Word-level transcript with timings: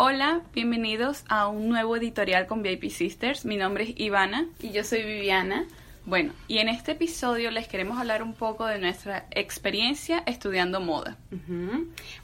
Hola, 0.00 0.42
bienvenidos 0.54 1.24
a 1.28 1.48
un 1.48 1.68
nuevo 1.68 1.96
editorial 1.96 2.46
con 2.46 2.62
VIP 2.62 2.88
Sisters. 2.88 3.44
Mi 3.44 3.56
nombre 3.56 3.82
es 3.82 3.94
Ivana. 3.96 4.46
Y 4.60 4.70
yo 4.70 4.84
soy 4.84 5.02
Viviana. 5.02 5.66
Bueno, 6.06 6.34
y 6.46 6.58
en 6.58 6.68
este 6.68 6.92
episodio 6.92 7.50
les 7.50 7.66
queremos 7.66 7.98
hablar 7.98 8.22
un 8.22 8.32
poco 8.32 8.64
de 8.66 8.78
nuestra 8.78 9.26
experiencia 9.32 10.22
estudiando 10.24 10.80
moda. 10.80 11.16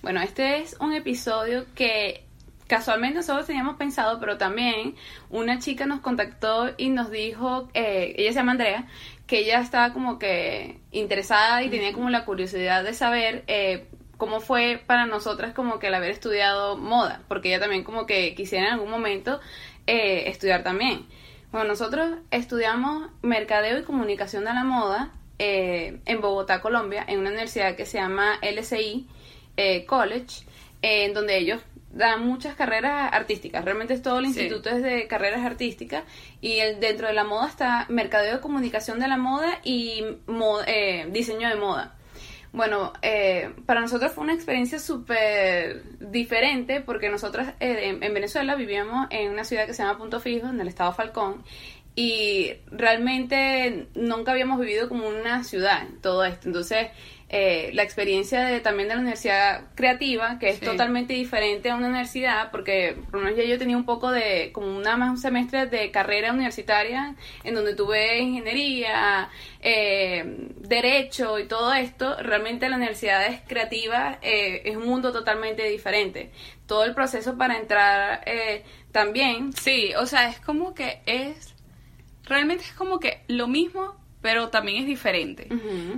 Bueno, 0.02 0.20
este 0.20 0.58
es 0.58 0.76
un 0.78 0.92
episodio 0.92 1.66
que 1.74 2.22
casualmente 2.68 3.16
nosotros 3.16 3.48
teníamos 3.48 3.74
pensado, 3.74 4.20
pero 4.20 4.38
también 4.38 4.94
una 5.28 5.58
chica 5.58 5.84
nos 5.84 5.98
contactó 5.98 6.70
y 6.76 6.90
nos 6.90 7.10
dijo, 7.10 7.68
eh, 7.74 8.14
ella 8.16 8.30
se 8.30 8.36
llama 8.36 8.52
Andrea, 8.52 8.86
que 9.26 9.40
ella 9.40 9.58
estaba 9.58 9.92
como 9.92 10.20
que 10.20 10.78
interesada 10.92 11.64
y 11.64 11.70
tenía 11.70 11.92
como 11.92 12.08
la 12.08 12.24
curiosidad 12.24 12.84
de 12.84 12.94
saber 12.94 13.42
eh, 13.48 13.88
cómo 14.16 14.40
fue 14.40 14.82
para 14.86 15.06
nosotras 15.06 15.54
como 15.54 15.78
que 15.78 15.88
el 15.88 15.94
haber 15.94 16.10
estudiado 16.10 16.76
moda, 16.76 17.22
porque 17.28 17.48
ella 17.48 17.60
también 17.60 17.84
como 17.84 18.06
que 18.06 18.34
quisiera 18.34 18.68
en 18.68 18.72
algún 18.74 18.90
momento 18.90 19.40
eh, 19.86 20.28
estudiar 20.28 20.62
también. 20.62 21.06
Bueno, 21.52 21.68
nosotros 21.68 22.18
estudiamos 22.30 23.10
Mercadeo 23.22 23.78
y 23.78 23.82
Comunicación 23.82 24.44
de 24.44 24.54
la 24.54 24.64
Moda 24.64 25.12
eh, 25.38 26.00
en 26.06 26.20
Bogotá, 26.20 26.60
Colombia, 26.60 27.04
en 27.06 27.20
una 27.20 27.30
universidad 27.30 27.76
que 27.76 27.86
se 27.86 27.98
llama 27.98 28.38
LSI 28.42 29.06
eh, 29.56 29.84
College, 29.84 30.44
en 30.82 31.14
donde 31.14 31.36
ellos 31.38 31.60
dan 31.92 32.26
muchas 32.26 32.56
carreras 32.56 33.12
artísticas. 33.12 33.64
Realmente 33.64 33.96
todo 33.98 34.18
el 34.18 34.26
instituto 34.26 34.70
es 34.70 34.82
de 34.82 35.06
carreras 35.06 35.44
artísticas 35.44 36.02
y 36.40 36.58
el, 36.58 36.80
dentro 36.80 37.06
de 37.06 37.12
la 37.12 37.24
moda 37.24 37.46
está 37.48 37.86
Mercadeo 37.88 38.38
y 38.38 38.40
Comunicación 38.40 38.98
de 38.98 39.06
la 39.06 39.16
Moda 39.16 39.60
y 39.62 40.02
Diseño 41.10 41.48
de 41.48 41.54
Moda. 41.54 41.94
Bueno, 42.54 42.92
eh, 43.02 43.52
para 43.66 43.80
nosotros 43.80 44.12
fue 44.12 44.22
una 44.22 44.32
experiencia 44.32 44.78
súper 44.78 45.82
diferente 45.98 46.80
porque 46.80 47.08
nosotros 47.08 47.48
eh, 47.58 47.98
en, 48.00 48.14
Venezuela 48.14 48.54
vivíamos 48.54 49.08
en 49.10 49.32
una 49.32 49.42
ciudad 49.42 49.66
que 49.66 49.74
se 49.74 49.82
llama 49.82 49.98
Punto 49.98 50.20
Fijo, 50.20 50.46
en 50.46 50.60
el 50.60 50.68
estado 50.68 50.92
Falcón, 50.92 51.42
y 51.96 52.52
realmente 52.70 53.88
nunca 53.96 54.30
habíamos 54.30 54.60
vivido 54.60 54.88
como 54.88 55.08
una 55.08 55.42
ciudad, 55.42 55.88
todo 56.00 56.24
esto. 56.24 56.46
Entonces, 56.46 56.90
eh, 57.36 57.70
la 57.72 57.82
experiencia 57.82 58.44
de, 58.44 58.60
también 58.60 58.88
de 58.88 58.94
la 58.94 59.00
universidad 59.00 59.64
creativa, 59.74 60.38
que 60.38 60.50
es 60.50 60.60
totalmente 60.60 61.14
diferente 61.14 61.68
a 61.68 61.74
una 61.74 61.88
universidad, 61.88 62.52
porque 62.52 62.96
por 63.10 63.18
lo 63.18 63.24
menos 63.24 63.36
ya 63.36 63.44
yo 63.44 63.58
tenía 63.58 63.76
un 63.76 63.84
poco 63.84 64.12
de, 64.12 64.52
como 64.52 64.68
una 64.68 64.96
más 64.96 65.10
un 65.10 65.18
semestre 65.18 65.66
de 65.66 65.90
carrera 65.90 66.32
universitaria, 66.32 67.16
en 67.42 67.54
donde 67.56 67.74
tuve 67.74 68.20
ingeniería, 68.20 69.30
eh, 69.60 70.22
derecho 70.60 71.40
y 71.40 71.48
todo 71.48 71.74
esto, 71.74 72.14
realmente 72.22 72.68
la 72.68 72.76
universidad 72.76 73.26
es 73.26 73.40
creativa, 73.48 74.20
eh, 74.22 74.62
es 74.66 74.76
un 74.76 74.86
mundo 74.86 75.10
totalmente 75.10 75.68
diferente. 75.68 76.30
Todo 76.68 76.84
el 76.84 76.94
proceso 76.94 77.36
para 77.36 77.58
entrar 77.58 78.24
también. 78.92 79.52
Sí, 79.54 79.92
o 79.98 80.06
sea, 80.06 80.28
es 80.28 80.38
como 80.38 80.72
que 80.72 81.02
es, 81.04 81.52
realmente 82.26 82.62
es 82.62 82.74
como 82.74 83.00
que 83.00 83.24
lo 83.26 83.48
mismo 83.48 84.03
pero 84.24 84.48
también 84.48 84.78
es 84.78 84.86
diferente. 84.86 85.48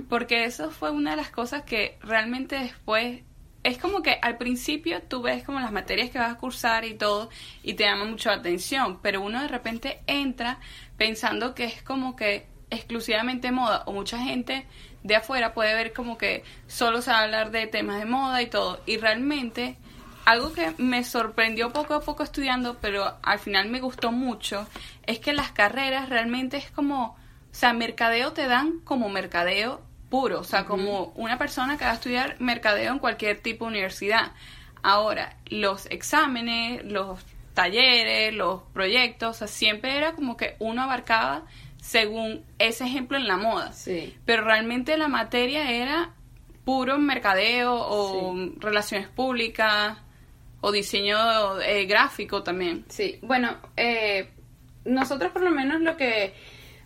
Porque 0.09 0.43
eso 0.43 0.69
fue 0.69 0.91
una 0.91 1.11
de 1.11 1.15
las 1.15 1.29
cosas 1.29 1.63
que 1.63 1.97
realmente 2.01 2.59
después 2.59 3.21
es 3.63 3.77
como 3.77 4.01
que 4.01 4.19
al 4.21 4.37
principio 4.37 5.01
tú 5.01 5.21
ves 5.21 5.45
como 5.45 5.61
las 5.61 5.71
materias 5.71 6.09
que 6.09 6.19
vas 6.19 6.33
a 6.33 6.37
cursar 6.37 6.83
y 6.83 6.95
todo 6.95 7.29
y 7.63 7.75
te 7.75 7.85
llama 7.85 8.03
mucho 8.03 8.27
la 8.27 8.35
atención, 8.35 8.99
pero 9.01 9.21
uno 9.21 9.41
de 9.41 9.47
repente 9.47 10.01
entra 10.07 10.59
pensando 10.97 11.55
que 11.55 11.63
es 11.63 11.81
como 11.83 12.17
que 12.17 12.47
exclusivamente 12.69 13.53
moda 13.53 13.83
o 13.85 13.93
mucha 13.93 14.19
gente 14.19 14.65
de 15.03 15.15
afuera 15.15 15.53
puede 15.53 15.73
ver 15.73 15.93
como 15.93 16.17
que 16.17 16.43
solo 16.67 17.01
se 17.01 17.11
va 17.11 17.19
a 17.19 17.23
hablar 17.23 17.51
de 17.51 17.65
temas 17.67 17.97
de 17.97 18.07
moda 18.07 18.41
y 18.41 18.47
todo 18.47 18.81
y 18.85 18.97
realmente 18.97 19.77
algo 20.25 20.51
que 20.51 20.73
me 20.77 21.05
sorprendió 21.05 21.71
poco 21.71 21.93
a 21.93 22.01
poco 22.01 22.23
estudiando 22.23 22.75
pero 22.81 23.15
al 23.23 23.39
final 23.39 23.69
me 23.69 23.79
gustó 23.79 24.11
mucho 24.11 24.67
es 25.03 25.19
que 25.19 25.31
las 25.31 25.53
carreras 25.53 26.09
realmente 26.09 26.57
es 26.57 26.69
como 26.71 27.15
sea, 27.59 27.73
mercadeo 27.73 28.33
te 28.33 28.47
dan 28.47 28.79
como 28.83 29.09
mercadeo 29.09 29.81
puro, 30.09 30.39
o 30.39 30.43
sea, 30.43 30.65
como 30.65 31.11
una 31.15 31.37
persona 31.37 31.77
que 31.77 31.85
va 31.85 31.91
a 31.91 31.95
estudiar 31.95 32.35
mercadeo 32.39 32.93
en 32.93 32.99
cualquier 32.99 33.39
tipo 33.39 33.65
de 33.65 33.71
universidad. 33.71 34.31
Ahora, 34.83 35.37
los 35.47 35.85
exámenes, 35.87 36.85
los 36.85 37.19
talleres, 37.53 38.33
los 38.33 38.61
proyectos, 38.73 39.29
o 39.29 39.33
sea, 39.33 39.47
siempre 39.47 39.97
era 39.97 40.13
como 40.13 40.37
que 40.37 40.55
uno 40.59 40.83
abarcaba 40.83 41.43
según 41.81 42.43
ese 42.59 42.85
ejemplo 42.85 43.17
en 43.17 43.27
la 43.27 43.37
moda. 43.37 43.73
Sí. 43.73 44.15
Pero 44.25 44.43
realmente 44.43 44.95
la 44.97 45.07
materia 45.07 45.71
era 45.71 46.11
puro 46.63 46.99
mercadeo 46.99 47.73
o 47.73 48.35
relaciones 48.59 49.07
públicas 49.07 49.97
o 50.61 50.71
diseño 50.71 51.59
eh, 51.61 51.85
gráfico 51.85 52.43
también. 52.43 52.85
Sí, 52.89 53.19
bueno, 53.21 53.57
eh, 53.75 54.29
nosotros 54.85 55.31
por 55.31 55.41
lo 55.41 55.51
menos 55.51 55.81
lo 55.81 55.97
que 55.97 56.33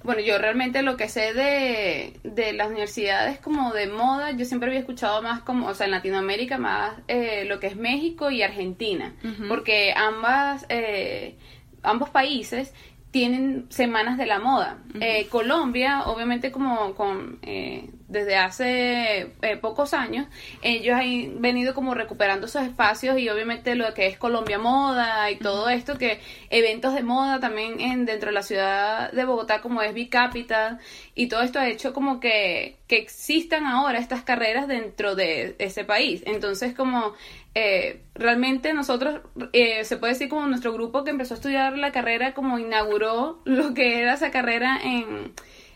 bueno, 0.03 0.21
yo 0.21 0.37
realmente 0.37 0.81
lo 0.81 0.97
que 0.97 1.09
sé 1.09 1.33
de, 1.33 2.19
de 2.23 2.53
las 2.53 2.67
universidades 2.67 3.39
como 3.39 3.73
de 3.73 3.87
moda, 3.87 4.31
yo 4.31 4.45
siempre 4.45 4.69
había 4.69 4.79
escuchado 4.79 5.21
más 5.21 5.41
como, 5.41 5.67
o 5.67 5.73
sea, 5.73 5.85
en 5.85 5.91
Latinoamérica 5.91 6.57
más 6.57 6.93
eh, 7.07 7.45
lo 7.45 7.59
que 7.59 7.67
es 7.67 7.75
México 7.75 8.31
y 8.31 8.41
Argentina, 8.41 9.13
porque 9.47 9.93
ambas, 9.95 10.65
eh, 10.69 11.35
ambos 11.83 12.09
países 12.09 12.73
tienen 13.11 13.65
semanas 13.69 14.17
de 14.17 14.25
la 14.25 14.39
moda. 14.39 14.77
Eh, 14.99 15.27
Colombia, 15.29 16.03
obviamente 16.05 16.51
como 16.51 16.95
con 16.95 17.39
eh, 17.41 17.89
desde 18.11 18.35
hace 18.35 19.33
eh, 19.41 19.57
pocos 19.57 19.93
años, 19.93 20.27
ellos 20.61 20.99
han 20.99 21.41
venido 21.41 21.73
como 21.73 21.93
recuperando 21.93 22.45
esos 22.45 22.63
espacios 22.63 23.17
y 23.17 23.29
obviamente 23.29 23.75
lo 23.75 23.93
que 23.93 24.07
es 24.07 24.17
Colombia 24.17 24.59
Moda 24.59 25.31
y 25.31 25.37
todo 25.37 25.69
esto, 25.69 25.97
que 25.97 26.19
eventos 26.49 26.93
de 26.93 27.03
moda 27.03 27.39
también 27.39 27.79
en, 27.79 28.05
dentro 28.05 28.27
de 28.27 28.33
la 28.33 28.43
ciudad 28.43 29.11
de 29.13 29.25
Bogotá 29.25 29.61
como 29.61 29.81
es 29.81 29.95
Capital 30.09 30.79
y 31.15 31.27
todo 31.27 31.41
esto 31.41 31.59
ha 31.59 31.69
hecho 31.69 31.93
como 31.93 32.19
que, 32.19 32.79
que 32.87 32.97
existan 32.97 33.65
ahora 33.65 33.99
estas 33.99 34.23
carreras 34.23 34.67
dentro 34.67 35.15
de 35.15 35.55
ese 35.59 35.85
país. 35.85 36.21
Entonces 36.25 36.73
como 36.73 37.13
eh, 37.55 38.01
realmente 38.13 38.73
nosotros, 38.73 39.21
eh, 39.53 39.85
se 39.85 39.95
puede 39.97 40.13
decir 40.13 40.27
como 40.27 40.47
nuestro 40.47 40.73
grupo 40.73 41.05
que 41.05 41.11
empezó 41.11 41.35
a 41.35 41.37
estudiar 41.37 41.77
la 41.77 41.93
carrera, 41.93 42.33
como 42.33 42.59
inauguró 42.59 43.41
lo 43.45 43.73
que 43.73 44.01
era 44.01 44.15
esa 44.15 44.31
carrera 44.31 44.79
en, 44.83 45.31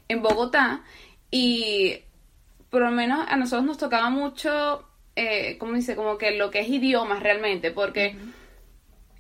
en 0.09 0.22
Bogotá 0.22 0.84
y 1.31 2.05
por 2.70 2.81
lo 2.81 2.92
menos 2.92 3.26
a 3.28 3.38
nosotros 3.38 3.66
nos 3.66 3.78
tocaba 3.78 4.09
mucho, 4.09 4.88
eh, 5.16 5.58
como 5.58 5.74
dice, 5.74 5.96
como 5.96 6.18
que 6.18 6.31
lo 6.31 6.52
que 6.52 6.59
es 6.59 6.70
idiomas 6.70 7.22
realmente, 7.22 7.72
porque 7.72 8.16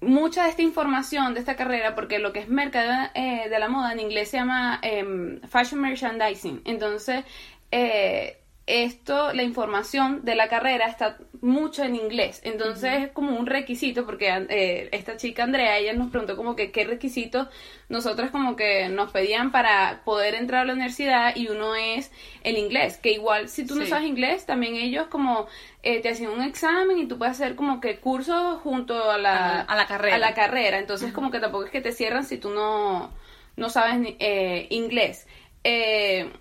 mucha 0.01 0.43
de 0.43 0.49
esta 0.49 0.61
información 0.61 1.33
de 1.33 1.39
esta 1.39 1.55
carrera, 1.55 1.95
porque 1.95 2.19
lo 2.19 2.33
que 2.33 2.39
es 2.39 2.49
mercado 2.49 3.09
eh, 3.13 3.49
de 3.49 3.59
la 3.59 3.69
moda 3.69 3.93
en 3.93 3.99
inglés 3.99 4.29
se 4.29 4.37
llama 4.37 4.79
em, 4.81 5.41
fashion 5.41 5.81
merchandising, 5.81 6.61
entonces 6.65 7.23
eh, 7.71 8.39
esto, 8.67 9.31
la 9.33 9.43
información 9.43 10.25
de 10.25 10.33
la 10.33 10.47
carrera 10.47 10.87
está 10.87 11.19
mucho 11.39 11.83
en 11.83 11.95
inglés, 11.95 12.41
entonces 12.43 13.03
es 13.03 13.11
como 13.11 13.37
un 13.37 13.45
requisito, 13.45 14.07
porque 14.07 14.29
eh, 14.49 14.89
esta 14.91 15.17
chica 15.17 15.43
Andrea, 15.43 15.77
ella 15.77 15.93
nos 15.93 16.09
preguntó 16.09 16.35
como 16.35 16.55
que 16.55 16.71
qué 16.71 16.83
requisitos 16.83 17.47
nosotras 17.89 18.31
como 18.31 18.55
que 18.55 18.89
nos 18.89 19.11
pedían 19.11 19.51
para 19.51 20.01
poder 20.03 20.33
entrar 20.33 20.61
a 20.61 20.65
la 20.65 20.73
universidad 20.73 21.35
y 21.35 21.49
uno 21.49 21.75
es 21.75 22.11
el 22.41 22.57
inglés, 22.57 22.97
que 22.97 23.11
igual 23.11 23.49
si 23.49 23.67
tú 23.67 23.75
no 23.75 23.85
sabes 23.85 24.07
inglés, 24.07 24.47
también 24.47 24.75
ellos 24.75 25.05
como 25.07 25.45
eh, 25.83 26.01
te 26.01 26.09
hacen 26.09 26.29
un 26.29 26.41
examen 26.41 26.97
y 26.97 27.07
tú 27.07 27.19
puedes 27.19 27.35
hacer 27.35 27.55
como 27.55 27.79
que 27.79 27.99
cursos 27.99 28.59
junto 28.61 29.11
a 29.11 29.19
la, 29.19 29.61
a, 29.61 29.75
la 29.75 29.85
carrera. 29.85 30.15
A 30.15 30.19
la 30.19 30.33
carrera, 30.33 30.79
entonces 30.79 31.13
como 31.13 31.29
que 31.29 31.39
tampoco 31.39 31.65
es 31.65 31.71
que 31.71 31.81
te 31.81 31.91
cierran 31.91 32.25
si 32.25 32.39
tú 32.39 32.49
no, 32.49 33.11
no 33.57 33.69
sabes 33.69 34.15
eh, 34.17 34.65
inglés. 34.71 35.27
Eh, 35.63 36.31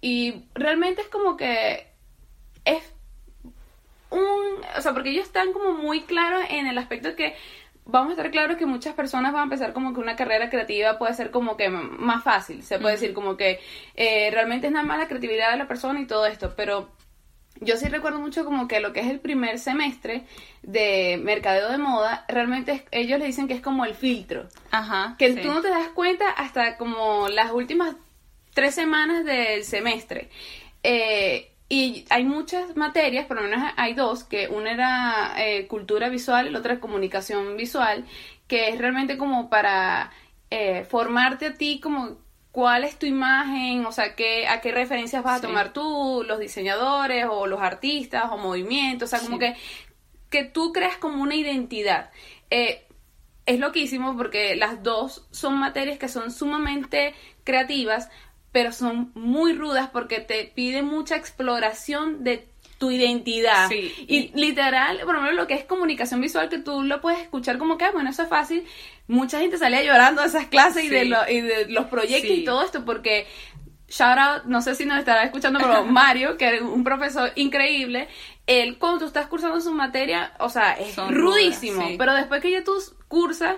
y 0.00 0.44
realmente 0.54 1.02
es 1.02 1.08
como 1.08 1.36
que 1.36 1.86
es 2.64 2.82
un, 4.10 4.64
o 4.76 4.80
sea, 4.80 4.92
porque 4.92 5.10
ellos 5.10 5.26
están 5.26 5.52
como 5.52 5.72
muy 5.72 6.02
claros 6.02 6.42
en 6.48 6.66
el 6.66 6.78
aspecto 6.78 7.14
que 7.14 7.34
vamos 7.84 8.10
a 8.10 8.12
estar 8.12 8.30
claros 8.30 8.56
que 8.56 8.66
muchas 8.66 8.94
personas 8.94 9.32
van 9.32 9.40
a 9.40 9.44
empezar 9.44 9.72
como 9.72 9.92
que 9.94 10.00
una 10.00 10.16
carrera 10.16 10.50
creativa 10.50 10.98
puede 10.98 11.14
ser 11.14 11.30
como 11.30 11.56
que 11.56 11.68
más 11.68 12.22
fácil, 12.22 12.62
se 12.62 12.78
puede 12.78 12.94
decir 12.94 13.14
como 13.14 13.36
que 13.36 13.60
eh, 13.94 14.30
realmente 14.30 14.68
es 14.68 14.72
nada 14.72 14.86
más 14.86 14.98
la 14.98 15.08
creatividad 15.08 15.50
de 15.50 15.58
la 15.58 15.68
persona 15.68 16.00
y 16.00 16.06
todo 16.06 16.26
esto, 16.26 16.54
pero 16.56 16.90
yo 17.60 17.76
sí 17.76 17.88
recuerdo 17.88 18.18
mucho 18.18 18.44
como 18.44 18.68
que 18.68 18.80
lo 18.80 18.92
que 18.92 19.00
es 19.00 19.08
el 19.08 19.20
primer 19.20 19.58
semestre 19.58 20.24
de 20.62 21.20
mercadeo 21.22 21.68
de 21.68 21.78
moda, 21.78 22.24
realmente 22.28 22.86
ellos 22.90 23.18
le 23.18 23.26
dicen 23.26 23.48
que 23.48 23.54
es 23.54 23.60
como 23.60 23.84
el 23.84 23.94
filtro. 23.94 24.46
Ajá. 24.70 25.16
Que 25.18 25.34
tú 25.34 25.48
no 25.48 25.60
te 25.60 25.68
das 25.68 25.88
cuenta 25.88 26.30
hasta 26.30 26.76
como 26.76 27.28
las 27.28 27.50
últimas 27.50 27.96
tres 28.60 28.74
semanas 28.74 29.24
del 29.24 29.64
semestre. 29.64 30.28
Eh, 30.82 31.50
y 31.70 32.04
hay 32.10 32.24
muchas 32.24 32.76
materias, 32.76 33.24
por 33.24 33.38
lo 33.38 33.44
menos 33.44 33.72
hay 33.74 33.94
dos, 33.94 34.22
que 34.22 34.48
una 34.48 34.70
era 34.70 35.34
eh, 35.38 35.66
cultura 35.66 36.10
visual 36.10 36.46
y 36.46 36.50
la 36.50 36.58
otra 36.58 36.78
comunicación 36.78 37.56
visual, 37.56 38.04
que 38.48 38.68
es 38.68 38.76
realmente 38.76 39.16
como 39.16 39.48
para 39.48 40.10
eh, 40.50 40.84
formarte 40.90 41.46
a 41.46 41.54
ti 41.54 41.80
como 41.80 42.18
cuál 42.52 42.84
es 42.84 42.98
tu 42.98 43.06
imagen, 43.06 43.86
o 43.86 43.92
sea, 43.92 44.14
qué, 44.14 44.46
a 44.46 44.60
qué 44.60 44.72
referencias 44.72 45.22
vas 45.22 45.38
a 45.38 45.46
tomar 45.46 45.72
tú, 45.72 46.22
los 46.28 46.38
diseñadores 46.38 47.24
o 47.30 47.46
los 47.46 47.62
artistas 47.62 48.26
o 48.30 48.36
movimientos, 48.36 49.10
o 49.10 49.16
sea, 49.16 49.24
como 49.24 49.38
que, 49.38 49.56
que 50.28 50.44
tú 50.44 50.74
creas 50.74 50.98
como 50.98 51.22
una 51.22 51.34
identidad. 51.34 52.10
es 52.50 53.58
loquísimo 53.58 54.18
porque 54.18 54.54
las 54.54 54.82
dos 54.82 55.26
son 55.30 55.56
materias 55.58 55.98
que 55.98 56.08
son 56.08 56.30
sumamente 56.30 57.14
creativas, 57.42 58.10
pero 58.52 58.72
son 58.72 59.10
muy 59.14 59.52
rudas 59.52 59.88
porque 59.92 60.20
te 60.20 60.44
piden 60.54 60.86
mucha 60.86 61.16
exploración 61.16 62.24
de 62.24 62.48
tu 62.78 62.90
identidad. 62.90 63.68
Sí. 63.68 63.92
Y 64.08 64.32
literal, 64.40 65.00
por 65.04 65.14
lo 65.14 65.20
menos 65.20 65.36
lo 65.36 65.46
que 65.46 65.54
es 65.54 65.64
comunicación 65.64 66.20
visual, 66.20 66.48
que 66.48 66.58
tú 66.58 66.82
lo 66.82 67.00
puedes 67.02 67.20
escuchar 67.20 67.58
como 67.58 67.76
que, 67.76 67.84
ah, 67.84 67.90
bueno, 67.92 68.08
eso 68.10 68.22
es 68.22 68.28
fácil. 68.28 68.64
Mucha 69.06 69.38
gente 69.40 69.58
salía 69.58 69.82
llorando 69.82 70.22
de 70.22 70.28
esas 70.28 70.46
clases 70.46 70.84
y, 70.84 70.88
de 70.88 71.02
Sí. 71.02 71.08
lo- 71.08 71.28
y 71.28 71.40
de 71.42 71.66
los 71.68 71.86
proyectos 71.86 72.30
Sí. 72.30 72.40
y 72.40 72.44
todo 72.44 72.62
esto, 72.64 72.84
porque 72.86 73.26
shout 73.88 74.18
out, 74.18 74.44
no 74.44 74.62
sé 74.62 74.74
si 74.76 74.86
nos 74.86 74.98
estará 74.98 75.24
escuchando, 75.24 75.58
pero 75.60 75.84
Mario, 75.84 76.36
que 76.38 76.56
es 76.56 76.62
un 76.62 76.82
profesor 76.84 77.30
increíble, 77.36 78.08
él 78.46 78.78
cuando 78.78 79.00
tú 79.00 79.04
estás 79.06 79.26
cursando 79.26 79.60
su 79.60 79.72
materia, 79.74 80.32
o 80.38 80.48
sea, 80.48 80.72
es 80.72 80.94
Son 80.94 81.14
rudísimo, 81.14 81.76
rudas, 81.82 81.88
sí. 81.90 81.96
pero 81.98 82.14
después 82.14 82.40
que 82.40 82.50
ya 82.50 82.64
tú 82.64 82.72
cursas 83.08 83.56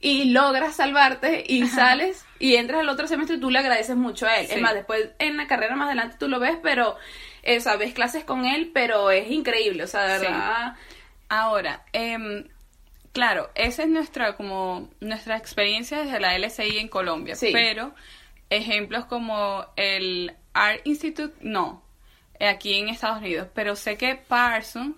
y 0.00 0.26
logras 0.26 0.76
salvarte 0.76 1.44
y 1.46 1.66
sales 1.66 2.24
y 2.38 2.54
entras 2.54 2.80
al 2.80 2.88
otro 2.88 3.08
semestre, 3.08 3.38
tú 3.38 3.50
le 3.50 3.58
agradeces 3.58 3.96
mucho 3.96 4.26
a 4.26 4.36
él. 4.36 4.46
Es 4.46 4.52
Sí. 4.54 4.60
más, 4.60 4.74
después 4.74 5.10
en 5.18 5.36
la 5.36 5.46
carrera 5.48 5.74
más 5.74 5.86
adelante 5.88 6.16
tú 6.20 6.28
lo 6.28 6.38
ves, 6.38 6.56
pero, 6.62 6.96
eh, 7.42 7.56
o 7.58 7.60
sea, 7.60 7.76
ves 7.76 7.94
clases 7.94 8.24
con 8.24 8.44
él, 8.44 8.70
pero 8.72 9.10
es 9.10 9.30
increíble, 9.30 9.82
o 9.82 9.86
sea, 9.88 10.04
de 10.06 10.18
Sí. 10.20 10.24
verdad. 10.26 10.76
Ahora, 11.28 11.84
em, 11.92 12.44
claro, 13.12 13.50
esa 13.56 13.82
es 13.82 13.88
nuestra 13.88 14.36
como 14.36 14.88
nuestra 15.00 15.36
experiencia 15.36 15.98
desde 16.04 16.20
la 16.20 16.34
LSI 16.38 16.78
en 16.78 16.88
Colombia, 16.88 17.34
Sí. 17.34 17.50
pero 17.52 17.92
ejemplos 18.50 19.04
como 19.06 19.66
el 19.76 20.34
Art 20.54 20.80
Institute, 20.84 21.34
no, 21.40 21.82
aquí 22.40 22.74
en 22.74 22.88
Estados 22.88 23.18
Unidos, 23.18 23.48
pero 23.54 23.76
sé 23.76 23.96
que 23.96 24.16
Parsons, 24.16 24.94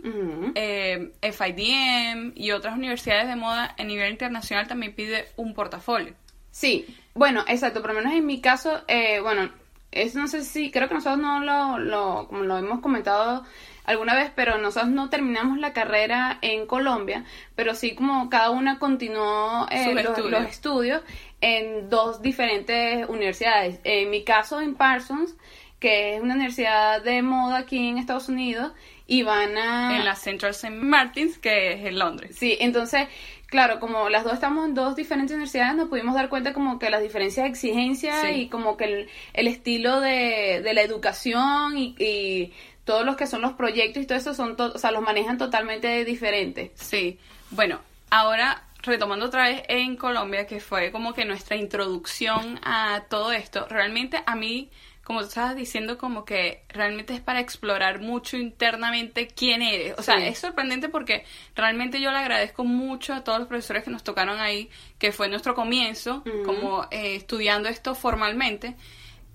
eh, 0.55 1.13
FIDM 1.21 2.33
y 2.35 2.51
otras 2.53 2.77
universidades 2.77 3.29
de 3.29 3.37
moda 3.37 3.75
a 3.79 3.85
nivel 3.85 4.11
internacional 4.11 4.67
también 4.67 4.95
pide 4.95 5.27
un 5.37 5.55
portafolio. 5.55 6.15
Sí, 6.51 6.87
bueno, 7.15 7.45
exacto, 7.47 7.81
por 7.81 7.91
lo 7.91 8.01
menos 8.01 8.13
en 8.13 8.27
mi 8.27 8.41
caso, 8.41 8.83
eh, 8.89 9.21
bueno, 9.21 9.51
es 9.93 10.15
no 10.15 10.29
sé 10.29 10.45
si, 10.45 10.71
creo 10.71 10.89
que 10.89 10.95
nosotros 10.95 11.21
no 11.21 11.41
lo, 11.41 11.79
lo, 11.79 12.29
como 12.29 12.45
lo 12.45 12.59
hemos 12.59 12.81
comentado 12.81 13.45
alguna 13.85 14.15
vez, 14.15 14.31
pero 14.35 14.59
nosotros 14.59 14.91
no 14.93 15.11
terminamos 15.11 15.59
la 15.59 15.73
carrera 15.73 16.39
en 16.43 16.67
Colombia, 16.67 17.25
pero 17.57 17.75
sí 17.75 17.95
como 17.95 18.31
cada 18.31 18.51
una 18.51 18.79
continuó 18.79 19.67
eh, 19.71 19.95
los 19.95 20.45
estudios 20.45 21.03
en 21.41 21.89
dos 21.89 22.23
diferentes 22.23 23.09
universidades. 23.09 23.81
En 23.85 24.11
mi 24.11 24.23
caso, 24.23 24.61
en 24.61 24.75
Parsons, 24.75 25.35
que 25.81 26.15
es 26.17 26.23
una 26.23 26.35
universidad 26.35 27.03
de 27.03 27.23
moda 27.23 27.59
aquí 27.59 27.89
en 27.89 27.99
Estados 27.99 28.29
Unidos, 28.29 28.73
y 29.07 29.23
van 29.25 29.59
a... 29.59 29.97
En 29.97 30.05
la 30.05 30.15
Central 30.15 30.53
St. 30.53 30.71
Martins, 30.71 31.39
que 31.39 31.73
es 31.73 31.85
en 31.85 31.99
Londres. 31.99 32.37
Sí, 32.39 32.57
entonces, 32.61 33.09
claro, 33.47 33.81
como 33.81 34.09
las 34.09 34.23
dos 34.23 34.35
estamos 34.35 34.65
en 34.67 34.75
dos 34.75 34.95
diferentes 34.95 35.33
universidades, 35.35 35.75
nos 35.75 35.89
pudimos 35.89 36.15
dar 36.15 36.29
cuenta 36.29 36.53
como 36.53 36.79
que 36.79 36.91
las 36.91 37.03
diferencias 37.03 37.43
de 37.45 37.51
exigencia 37.51 38.21
Sí. 38.23 38.43
y 38.43 38.49
como 38.49 38.77
que 38.77 38.85
el, 38.85 39.09
el 39.33 39.49
estilo 39.49 40.01
de, 40.01 40.61
de 40.63 40.75
la 40.75 40.83
educación 40.83 41.77
y, 41.77 41.97
y 41.99 42.53
todos 42.85 43.05
los 43.05 43.17
que 43.17 43.27
son 43.27 43.41
los 43.43 43.55
proyectos 43.55 44.01
y 44.03 44.07
todo 44.07 44.19
eso 44.19 44.33
son, 44.33 44.55
to- 44.57 44.73
o 44.75 44.79
sea, 44.79 44.93
los 44.93 45.03
manejan 45.03 45.39
totalmente 45.39 46.05
diferentes. 46.05 46.71
Sí, 46.77 47.19
bueno, 47.51 47.81
ahora 48.11 48.63
retomando 48.83 49.27
otra 49.27 49.49
vez 49.49 49.63
en 49.69 49.97
Colombia, 49.97 50.47
que 50.47 50.61
fue 50.61 50.93
como 50.93 51.15
que 51.15 51.25
nuestra 51.25 51.57
introducción 51.57 52.61
a 52.63 53.03
todo 53.11 53.33
esto, 53.33 53.67
realmente 53.69 54.23
a 54.25 54.37
mí, 54.37 54.71
como 55.11 55.23
tú 55.23 55.27
estabas 55.27 55.57
diciendo, 55.57 55.99
como 55.99 56.25
que 56.25 56.63
realmente 56.69 57.13
es 57.15 57.21
para 57.21 57.41
explorar 57.41 58.01
mucho 58.01 58.37
internamente 58.37 59.27
quién 59.27 59.61
eres. 59.61 59.99
O 59.99 60.03
sea, 60.05 60.19
Sí. 60.19 60.23
es 60.27 60.39
sorprendente 60.39 60.89
porque 60.89 61.25
realmente 61.57 62.01
yo 62.01 62.13
le 62.13 62.19
agradezco 62.19 62.63
mucho 62.63 63.13
a 63.13 63.25
todos 63.25 63.41
los 63.41 63.49
profesores 63.49 63.83
que 63.83 63.91
nos 63.91 64.05
tocaron 64.05 64.39
ahí, 64.39 64.71
que 65.01 65.11
fue 65.11 65.29
nuestro 65.29 65.57
comienzo, 65.57 66.23
como 66.45 66.87
eh, 66.93 67.17
estudiando 67.17 67.69
esto 67.69 67.97
formalmente, 67.97 68.77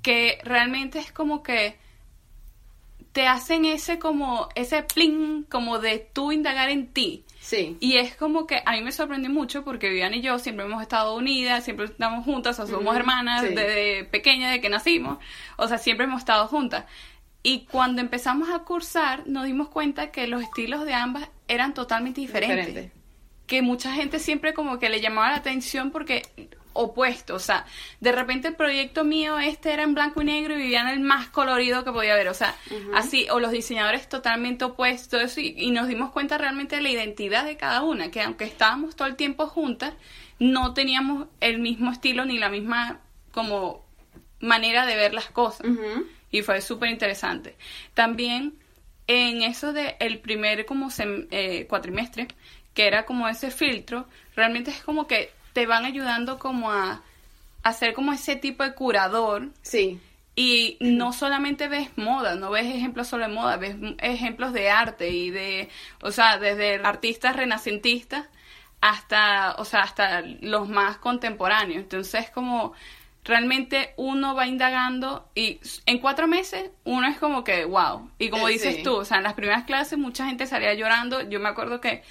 que 0.01 0.39
realmente 0.45 0.97
es 0.99 1.11
como 1.11 1.43
que 1.43 1.77
te 3.15 3.27
hacen 3.27 3.63
ese 3.63 3.97
como, 3.97 4.49
ese 4.55 4.83
pling, 4.83 5.43
como 5.43 5.79
de 5.79 5.99
tú 5.99 6.33
indagar 6.33 6.69
en 6.69 6.87
ti. 6.87 7.23
Sí. 7.39 7.77
Y 7.79 7.95
es 7.95 8.13
como 8.17 8.45
que 8.45 8.61
a 8.65 8.73
mí 8.73 8.81
me 8.81 8.91
sorprendió 8.91 9.31
mucho 9.31 9.63
porque 9.63 9.87
Vivian 9.87 10.13
y 10.13 10.21
yo 10.21 10.37
siempre 10.37 10.65
hemos 10.65 10.81
estado 10.81 11.15
unidas, 11.15 11.63
siempre 11.63 11.85
estamos 11.85 12.25
juntas, 12.25 12.59
o 12.59 12.67
sea, 12.67 12.75
somos 12.75 12.93
hermanas 12.93 13.45
sí. 13.47 13.55
desde 13.55 14.03
pequeñas, 14.03 14.49
desde 14.49 14.61
que 14.61 14.67
nacimos, 14.67 15.17
o 15.55 15.65
sea, 15.69 15.77
siempre 15.77 16.07
hemos 16.07 16.19
estado 16.19 16.45
juntas. 16.47 16.83
Y 17.41 17.59
cuando 17.71 18.01
empezamos 18.01 18.49
a 18.49 18.59
cursar 18.65 19.25
nos 19.27 19.45
dimos 19.45 19.69
cuenta 19.69 20.11
que 20.11 20.27
los 20.27 20.43
estilos 20.43 20.83
de 20.83 20.95
ambas 20.95 21.29
eran 21.47 21.73
totalmente 21.73 22.19
diferentes. 22.19 22.67
Diferente. 22.67 22.91
Que 23.47 23.61
mucha 23.61 23.93
gente 23.93 24.19
siempre 24.19 24.53
como 24.53 24.77
que 24.77 24.89
le 24.89 24.99
llamaba 24.99 25.29
la 25.29 25.37
atención 25.37 25.89
porque 25.89 26.23
opuesto, 26.77 27.35
o 27.35 27.39
sea, 27.39 27.65
de 28.01 28.11
repente 28.11 28.49
el 28.49 28.55
proyecto 28.55 29.03
mío 29.03 29.39
este 29.39 29.71
era 29.73 29.83
en 29.83 29.93
blanco 29.95 30.21
y 30.21 30.25
negro 30.25 30.53
y 30.53 30.57
Viviana 30.57 30.91
el 30.93 30.99
más 30.99 31.29
colorido 31.29 31.83
que 31.83 31.91
podía 31.91 32.13
haber, 32.13 32.27
o 32.27 32.33
sea, 32.33 32.53
así, 32.93 33.27
o 33.31 33.39
los 33.39 33.51
diseñadores 33.51 34.07
totalmente 34.09 34.65
opuestos 34.65 35.37
y, 35.37 35.55
y 35.57 35.71
nos 35.71 35.87
dimos 35.87 36.11
cuenta 36.11 36.37
realmente 36.37 36.75
de 36.75 36.81
la 36.81 36.89
identidad 36.89 37.45
de 37.45 37.55
cada 37.57 37.81
una, 37.81 38.11
que 38.11 38.21
aunque 38.21 38.43
estábamos 38.43 38.95
todo 38.95 39.07
el 39.07 39.15
tiempo 39.15 39.47
juntas, 39.47 39.93
no 40.37 40.73
teníamos 40.73 41.27
el 41.39 41.59
mismo 41.59 41.91
estilo 41.91 42.25
ni 42.25 42.37
la 42.37 42.49
misma 42.49 42.99
como 43.31 43.85
manera 44.41 44.85
de 44.85 44.95
ver 44.95 45.13
las 45.13 45.29
cosas. 45.29 45.65
Y 46.31 46.41
fue 46.41 46.59
súper 46.61 46.89
interesante. 46.89 47.55
También 47.93 48.55
en 49.07 49.43
eso 49.43 49.71
de 49.71 49.95
el 49.99 50.19
primer 50.19 50.65
como 50.65 50.87
sem- 50.87 51.27
eh, 51.31 51.65
cuatrimestre, 51.69 52.27
que 52.73 52.87
era 52.87 53.05
como 53.05 53.27
ese 53.29 53.49
filtro, 53.51 54.07
realmente 54.35 54.71
es 54.71 54.81
como 54.81 55.07
que 55.07 55.31
te 55.55 55.65
van 55.65 55.85
ayudando 55.85 56.37
como 56.37 56.69
a 56.69 57.01
hacer 57.63 57.93
como 57.93 58.11
ese 58.11 58.35
tipo 58.35 58.61
de 58.63 58.73
curador 58.73 59.49
Sí. 59.61 59.99
y 60.35 60.77
no 60.81 61.13
solamente 61.13 61.69
ves 61.69 61.89
moda, 61.97 62.35
no 62.35 62.51
ves 62.51 62.65
ejemplos 62.65 63.07
solo 63.07 63.25
de 63.27 63.33
moda, 63.33 63.55
ves 63.55 63.77
ejemplos 63.99 64.51
de 64.51 64.69
arte 64.69 65.09
y 65.09 65.31
de, 65.31 65.69
o 66.01 66.11
sea, 66.11 66.37
desde 66.37 66.75
artistas 66.83 67.37
renacentistas 67.37 68.25
hasta, 68.81 69.55
o 69.57 69.63
sea, 69.65 69.79
hasta 69.83 70.21
los 70.41 70.67
más 70.67 70.97
contemporáneos. 70.97 71.83
Entonces, 71.83 72.29
como 72.31 72.73
realmente 73.23 73.93
uno 73.95 74.35
va 74.35 74.45
indagando 74.45 75.27
y 75.33 75.59
en 75.85 75.99
cuatro 75.99 76.27
meses 76.27 76.69
uno 76.83 77.07
es 77.07 77.17
como 77.17 77.43
que, 77.45 77.63
wow. 77.65 78.11
Y 78.19 78.29
como 78.29 78.49
Eh, 78.49 78.51
dices 78.51 78.83
tú, 78.83 78.93
o 78.97 79.05
sea, 79.05 79.17
en 79.17 79.23
las 79.23 79.33
primeras 79.35 79.63
clases 79.63 79.97
mucha 79.97 80.25
gente 80.27 80.45
salía 80.47 80.73
llorando. 80.75 81.21
Yo 81.29 81.39
me 81.39 81.47
acuerdo 81.49 81.79
que 81.79 82.03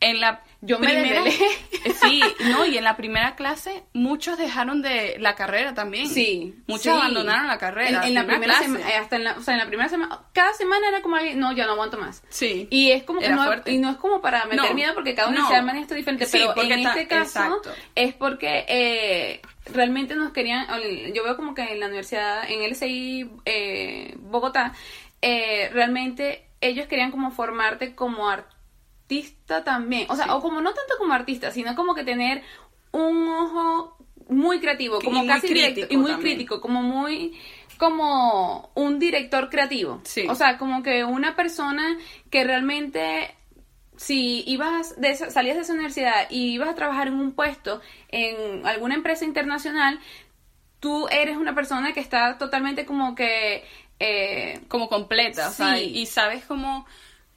en 0.00 0.20
la 0.20 0.42
Yo 0.60 0.78
me 0.78 0.86
primera, 0.88 1.22
sí, 2.00 2.22
no, 2.50 2.64
y 2.66 2.78
en 2.78 2.84
la 2.84 2.96
primera 2.96 3.34
clase 3.34 3.82
muchos 3.92 4.38
dejaron 4.38 4.80
de 4.82 5.16
la 5.18 5.34
carrera 5.34 5.74
también. 5.74 6.08
Sí. 6.08 6.54
Muchos 6.66 6.82
sí. 6.84 6.88
abandonaron 6.90 7.46
la 7.48 7.58
carrera. 7.58 8.02
En, 8.02 8.08
en 8.08 8.14
la 8.14 8.26
primera 8.26 8.54
clase. 8.54 8.64
semana, 8.64 8.86
hasta 9.00 9.16
en 9.16 9.24
la, 9.24 9.32
o 9.36 9.42
sea, 9.42 9.54
en 9.54 9.60
la 9.60 9.66
primera 9.66 9.88
semana, 9.88 10.20
cada 10.32 10.52
semana 10.54 10.88
era 10.88 11.02
como 11.02 11.16
alguien, 11.16 11.38
no, 11.40 11.52
ya 11.52 11.66
no 11.66 11.72
aguanto 11.72 11.98
más. 11.98 12.22
Sí. 12.28 12.68
Y 12.70 12.92
es 12.92 13.02
como 13.02 13.20
que 13.20 13.28
no, 13.30 13.44
y 13.66 13.78
no 13.78 13.90
es 13.90 13.96
como 13.96 14.20
para 14.20 14.44
meter 14.46 14.68
No, 14.68 14.74
miedo 14.74 14.94
porque 14.94 15.14
cada 15.14 15.28
no. 15.30 15.34
universidad 15.36 15.62
maneja 15.62 15.82
esto 15.82 15.94
diferente, 15.94 16.26
Sí, 16.26 16.44
pero 16.54 16.62
en 16.74 16.86
este 16.86 17.06
caso 17.08 17.40
exacto. 17.40 17.72
es 17.94 18.14
porque 18.14 18.64
eh, 18.68 19.40
realmente 19.72 20.14
nos 20.14 20.32
querían, 20.32 20.66
yo 21.12 21.24
veo 21.24 21.36
como 21.36 21.54
que 21.54 21.62
en 21.72 21.80
la 21.80 21.86
universidad, 21.86 22.48
en 22.48 22.68
LSI 22.70 23.30
eh, 23.44 24.14
Bogotá, 24.18 24.72
eh, 25.22 25.70
realmente 25.72 26.44
ellos 26.60 26.86
querían 26.86 27.10
como 27.10 27.30
formarte 27.30 27.94
como 27.94 28.28
artista 28.28 28.57
también, 29.64 30.06
o 30.10 30.16
sea, 30.16 30.26
Sí. 30.26 30.30
o 30.32 30.40
como 30.40 30.60
no 30.60 30.72
tanto 30.74 30.94
como 30.98 31.12
artista, 31.14 31.50
sino 31.50 31.74
como 31.74 31.94
que 31.94 32.04
tener 32.04 32.42
un 32.92 33.28
ojo 33.28 33.96
muy 34.28 34.60
creativo, 34.60 35.00
como 35.00 35.26
casi 35.26 35.48
directo, 35.48 35.86
y 35.88 35.96
muy 35.96 36.10
también. 36.10 36.36
crítico, 36.36 36.60
como 36.60 36.82
muy 36.82 37.38
como 37.78 38.70
un 38.74 38.98
director 38.98 39.48
creativo. 39.50 40.00
Sí. 40.04 40.26
O 40.28 40.34
sea, 40.34 40.58
como 40.58 40.82
que 40.82 41.04
una 41.04 41.36
persona 41.36 41.96
que 42.28 42.42
realmente 42.44 43.34
si 43.96 44.42
ibas 44.46 45.00
de 45.00 45.10
esa- 45.10 45.30
salías 45.30 45.56
de 45.56 45.62
esa 45.62 45.72
universidad 45.72 46.26
y 46.30 46.52
ibas 46.54 46.68
a 46.68 46.74
trabajar 46.74 47.06
en 47.08 47.14
un 47.14 47.32
puesto 47.32 47.80
en 48.08 48.66
alguna 48.66 48.94
empresa 48.94 49.24
internacional, 49.24 49.98
tú 50.80 51.08
eres 51.08 51.36
una 51.36 51.54
persona 51.54 51.92
que 51.92 52.00
está 52.00 52.36
totalmente 52.38 52.84
como 52.84 53.14
que 53.14 53.64
eh, 54.00 54.60
como 54.68 54.88
completa, 54.88 55.48
o 55.48 55.52
sea, 55.52 55.80
y 55.80 56.06
sabes 56.06 56.44
cómo, 56.44 56.86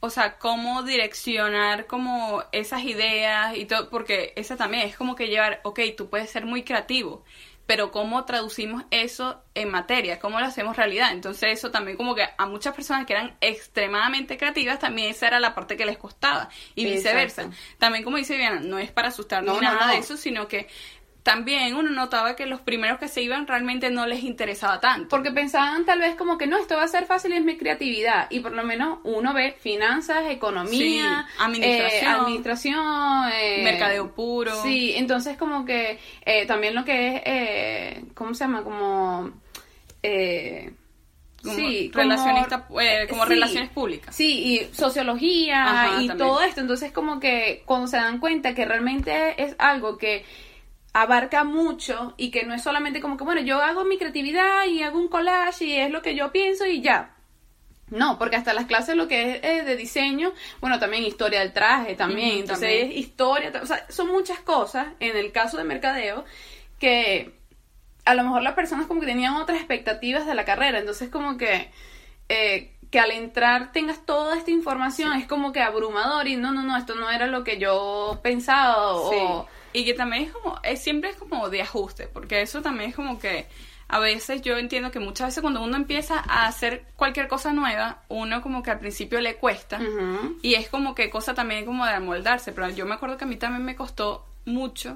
o 0.01 0.09
sea, 0.09 0.37
cómo 0.39 0.83
direccionar 0.83 1.87
como 1.87 2.43
esas 2.51 2.83
ideas 2.83 3.55
y 3.55 3.65
todo, 3.65 3.89
porque 3.89 4.33
esa 4.35 4.57
también 4.57 4.87
es 4.87 4.97
como 4.97 5.15
que 5.15 5.27
llevar, 5.27 5.61
ok, 5.63 5.79
tú 5.95 6.09
puedes 6.09 6.29
ser 6.29 6.45
muy 6.45 6.63
creativo, 6.63 7.23
pero 7.67 7.91
cómo 7.91 8.25
traducimos 8.25 8.83
eso 8.91 9.43
en 9.55 9.69
materia, 9.71 10.19
cómo 10.19 10.39
lo 10.39 10.45
hacemos 10.47 10.75
realidad. 10.75 11.11
Entonces 11.13 11.53
eso 11.53 11.71
también 11.71 11.95
como 11.97 12.15
que 12.15 12.27
a 12.37 12.45
muchas 12.47 12.75
personas 12.75 13.05
que 13.05 13.13
eran 13.13 13.37
extremadamente 13.41 14.37
creativas, 14.37 14.79
también 14.79 15.11
esa 15.11 15.27
era 15.27 15.39
la 15.39 15.55
parte 15.55 15.77
que 15.77 15.85
les 15.85 15.97
costaba 15.97 16.49
y 16.75 16.85
viceversa. 16.85 17.43
Exacto. 17.43 17.61
También 17.77 18.03
como 18.03 18.17
dice 18.17 18.33
Viviana, 18.33 18.59
no 18.59 18.79
es 18.79 18.91
para 18.91 19.09
asustar 19.09 19.43
No, 19.43 19.53
ni 19.53 19.59
no, 19.61 19.61
nada 19.61 19.87
no. 19.87 19.93
de 19.93 19.99
eso, 19.99 20.17
sino 20.17 20.47
que 20.47 20.67
también 21.23 21.75
uno 21.75 21.89
notaba 21.91 22.35
que 22.35 22.45
los 22.47 22.61
primeros 22.61 22.97
que 22.97 23.07
se 23.07 23.21
iban 23.21 23.45
realmente 23.45 23.89
no 23.91 24.07
les 24.07 24.23
interesaba 24.23 24.79
tanto. 24.79 25.07
Porque 25.09 25.31
pensaban 25.31 25.85
tal 25.85 25.99
vez 25.99 26.15
como 26.15 26.37
que 26.37 26.47
no, 26.47 26.57
esto 26.57 26.75
va 26.77 26.83
a 26.83 26.87
ser 26.87 27.05
fácil, 27.05 27.33
es 27.33 27.43
mi 27.43 27.57
creatividad. 27.57 28.27
Y 28.31 28.39
por 28.39 28.53
lo 28.53 28.63
menos 28.63 28.99
uno 29.03 29.33
ve 29.33 29.55
finanzas, 29.59 30.23
economía, 30.29 31.27
Sí, 31.29 31.35
administración. 31.39 32.11
eh, 32.11 32.15
administración, 32.21 33.29
eh, 33.33 33.61
Mercadeo 33.63 34.15
puro. 34.15 34.63
Sí, 34.63 34.93
entonces 34.95 35.37
como 35.37 35.63
que 35.65 35.99
eh, 36.25 36.45
también 36.47 36.73
lo 36.73 36.83
que 36.85 37.15
es, 37.17 37.21
eh, 37.25 38.03
¿cómo 38.15 38.33
se 38.33 38.43
llama? 38.45 38.63
Como... 38.63 39.31
Eh, 40.03 40.73
Como 41.43 41.55
sí, 41.55 41.91
relacionista, 41.93 42.67
eh, 42.81 43.05
como 43.09 43.23
sí, 43.23 43.29
relaciones 43.29 43.69
públicas. 43.69 44.15
Sí, 44.15 44.43
y 44.69 44.73
sociología 44.75 45.63
Ajá, 45.63 45.87
y 46.01 46.07
también. 46.07 46.17
todo 46.17 46.41
esto. 46.41 46.61
Entonces, 46.61 46.91
como 46.91 47.19
que 47.19 47.61
cuando 47.65 47.87
se 47.87 47.97
dan 47.97 48.19
cuenta 48.19 48.53
que 48.55 48.65
realmente 48.65 49.41
es 49.43 49.55
algo 49.59 49.97
que 49.97 50.23
abarca 50.93 51.43
mucho 51.43 52.13
y 52.17 52.31
que 52.31 52.45
no 52.45 52.53
es 52.53 52.63
solamente 52.63 52.99
como 52.99 53.17
que, 53.17 53.23
bueno, 53.23 53.41
yo 53.41 53.61
hago 53.61 53.85
mi 53.85 53.97
creatividad 53.97 54.65
y 54.65 54.83
hago 54.83 54.99
un 54.99 55.07
collage 55.07 55.65
y 55.65 55.75
es 55.75 55.89
lo 55.89 56.01
que 56.01 56.15
yo 56.15 56.31
pienso 56.31 56.65
y 56.65 56.81
ya. 56.81 57.15
No, 57.89 58.17
porque 58.17 58.37
hasta 58.37 58.53
las 58.53 58.65
clases 58.65 58.95
lo 58.95 59.07
que 59.07 59.35
es 59.35 59.43
eh, 59.43 59.63
de 59.63 59.75
diseño, 59.75 60.31
bueno, 60.61 60.79
también 60.79 61.03
historia 61.03 61.41
del 61.41 61.51
traje 61.51 61.95
también, 61.95 62.39
entonces 62.39 62.69
también. 62.69 62.91
es 62.91 62.97
historia, 62.97 63.51
o 63.61 63.65
sea, 63.65 63.85
son 63.89 64.07
muchas 64.07 64.39
cosas 64.39 64.87
en 65.01 65.17
el 65.17 65.33
caso 65.33 65.57
de 65.57 65.65
mercadeo 65.65 66.23
que 66.79 67.33
a 68.05 68.13
lo 68.13 68.23
mejor 68.23 68.43
las 68.43 68.53
personas 68.53 68.87
como 68.87 69.01
que 69.01 69.07
tenían 69.07 69.35
otras 69.35 69.57
expectativas 69.57 70.25
de 70.25 70.35
la 70.35 70.45
carrera, 70.45 70.79
entonces 70.79 71.09
como 71.09 71.37
que 71.37 71.69
eh, 72.29 72.73
que 72.89 72.99
al 72.99 73.11
entrar 73.11 73.73
tengas 73.73 74.05
toda 74.05 74.37
esta 74.37 74.51
información 74.51 75.13
es 75.13 75.27
como 75.27 75.51
que 75.51 75.61
abrumador 75.61 76.27
y 76.27 76.37
no, 76.37 76.51
no, 76.53 76.63
no, 76.63 76.77
esto 76.77 76.95
no 76.95 77.09
era 77.09 77.27
lo 77.27 77.43
que 77.43 77.57
yo 77.57 78.19
pensaba 78.23 78.95
o... 78.95 79.47
Y 79.73 79.85
que 79.85 79.93
también 79.93 80.23
es 80.23 80.31
como, 80.31 80.59
es, 80.63 80.81
siempre 80.81 81.11
es 81.11 81.15
como 81.15 81.49
de 81.49 81.61
ajuste, 81.61 82.07
porque 82.07 82.41
eso 82.41 82.61
también 82.61 82.89
es 82.89 82.95
como 82.95 83.19
que 83.19 83.47
a 83.87 83.99
veces 83.99 84.41
yo 84.41 84.57
entiendo 84.57 84.89
que 84.89 84.99
muchas 84.99 85.27
veces 85.27 85.41
cuando 85.41 85.61
uno 85.61 85.75
empieza 85.75 86.23
a 86.25 86.45
hacer 86.47 86.85
cualquier 86.95 87.27
cosa 87.27 87.51
nueva, 87.51 88.03
uno 88.07 88.41
como 88.41 88.63
que 88.63 88.71
al 88.71 88.79
principio 88.79 89.19
le 89.19 89.35
cuesta 89.35 89.79
Ujú. 89.81 90.37
y 90.41 90.53
es 90.53 90.69
como 90.69 90.95
que 90.95 91.09
cosa 91.09 91.33
también 91.33 91.65
como 91.65 91.85
de 91.85 91.91
amoldarse, 91.91 92.53
pero 92.53 92.69
yo 92.69 92.85
me 92.85 92.95
acuerdo 92.95 93.17
que 93.17 93.25
a 93.25 93.27
mí 93.27 93.35
también 93.35 93.65
me 93.65 93.75
costó 93.75 94.25
mucho, 94.45 94.95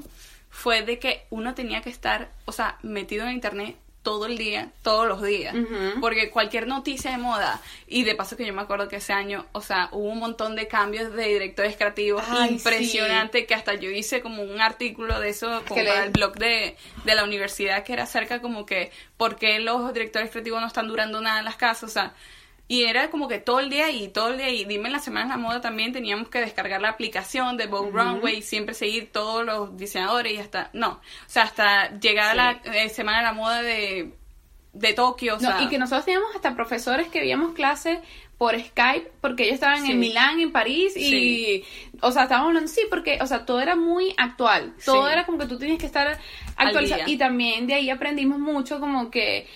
fue 0.50 0.82
de 0.84 0.98
que 0.98 1.26
uno 1.30 1.54
tenía 1.54 1.82
que 1.82 1.90
estar, 1.90 2.32
o 2.46 2.54
sea, 2.54 2.78
metido 2.84 3.26
en 3.26 3.34
internet 3.34 3.76
todo 4.06 4.26
el 4.28 4.38
día, 4.38 4.70
todos 4.84 5.06
los 5.06 5.22
días, 5.22 5.54
porque 6.00 6.30
cualquier 6.30 6.68
noticia 6.68 7.12
de 7.12 7.18
moda, 7.18 7.60
y 7.88 8.04
de 8.04 8.16
paso 8.16 8.38
que 8.38 8.46
yo 8.46 8.54
me 8.54 8.62
acuerdo 8.62 8.88
que 8.88 8.96
ese 8.98 9.12
año, 9.12 9.46
o 9.52 9.60
sea, 9.60 9.90
hubo 9.92 10.08
un 10.08 10.20
montón 10.20 10.56
de 10.56 10.70
cambios 10.70 11.12
de 11.14 11.26
directores 11.28 11.76
creativos 11.76 12.24
Ay, 12.30 12.52
impresionante, 12.54 13.46
que 13.46 13.54
hasta 13.56 13.74
yo 13.74 13.90
hice 13.90 14.22
como 14.22 14.44
un 14.44 14.62
artículo 14.62 15.20
de 15.20 15.30
eso 15.30 15.64
como 15.68 15.84
para 15.84 16.00
le- 16.00 16.06
el 16.06 16.12
blog 16.12 16.36
de, 16.38 16.78
de 17.04 17.16
la 17.16 17.24
universidad, 17.26 17.84
que 17.84 17.92
era 17.94 18.04
acerca 18.04 18.40
como 18.42 18.66
que, 18.66 18.92
¿por 19.18 19.36
qué 19.36 19.60
los 19.60 19.94
directores 19.94 20.30
creativos 20.32 20.62
no 20.62 20.68
están 20.68 20.88
durando 20.88 21.20
nada 21.20 21.40
en 21.40 21.46
las 21.46 21.58
casas? 21.58 21.84
O 21.90 21.94
sea, 21.94 22.14
y 22.68 22.84
era 22.86 23.10
como 23.12 23.28
que 23.28 23.38
todo 23.40 23.60
el 23.60 23.70
día 23.70 23.92
y 23.92 24.08
todo 24.08 24.30
el 24.30 24.38
día, 24.38 24.50
y 24.50 24.66
dime 24.66 24.88
en 24.88 24.94
las 24.94 25.04
semanas 25.04 25.30
de 25.30 25.36
la 25.36 25.48
moda 25.48 25.62
también 25.62 25.94
teníamos 25.94 26.30
que 26.30 26.40
descargar 26.42 26.82
la 26.82 26.90
aplicación 26.90 27.58
de 27.58 27.68
Vogue 27.68 27.92
Runway 27.92 28.38
y 28.38 28.42
siempre 28.42 28.74
seguir 28.74 29.12
todos 29.12 29.46
los 29.46 29.78
diseñadores 29.78 30.34
y 30.34 30.38
hasta, 30.38 30.70
no, 30.74 30.90
o 30.94 31.00
sea, 31.28 31.44
hasta 31.44 32.00
llegar 32.00 32.32
a 32.32 32.36
la 32.36 32.52
eh, 32.74 32.90
semana 32.90 33.20
de 33.20 33.24
la 33.24 33.34
moda 33.34 33.62
de, 33.62 34.14
de 34.74 34.94
Tokio, 34.94 35.36
o 35.36 35.40
No, 35.40 35.48
sea, 35.48 35.62
y 35.62 35.70
que 35.70 35.78
nosotros 35.78 36.06
teníamos 36.06 36.36
hasta 36.36 36.56
profesores 36.56 37.08
que 37.10 37.20
veíamos 37.20 37.54
clases 37.54 38.00
por 38.38 38.60
Skype 38.60 39.12
porque 39.22 39.44
ellos 39.44 39.54
estaban 39.54 39.86
Sí. 39.86 39.92
en 39.94 40.00
Milán, 40.00 40.40
en 40.42 40.52
París 40.52 40.98
y, 40.98 41.10
Sí. 41.10 41.64
o 42.02 42.12
sea, 42.12 42.24
estábamos 42.24 42.50
hablando, 42.50 42.68
sí, 42.70 42.82
porque, 42.90 43.20
o 43.22 43.28
sea, 43.28 43.46
todo 43.46 43.62
era 43.62 43.76
muy 43.78 44.14
actual, 44.18 44.74
todo 44.84 45.08
era 45.08 45.26
como 45.26 45.38
que 45.38 45.46
tú 45.46 45.58
tienes 45.58 45.78
que 45.78 45.86
estar 45.86 46.20
actualizado 46.58 47.04
y 47.06 47.18
también 47.18 47.68
de 47.68 47.76
ahí 47.76 47.90
aprendimos 47.90 48.40
mucho 48.40 48.80
como 48.82 49.10
que 49.12 49.48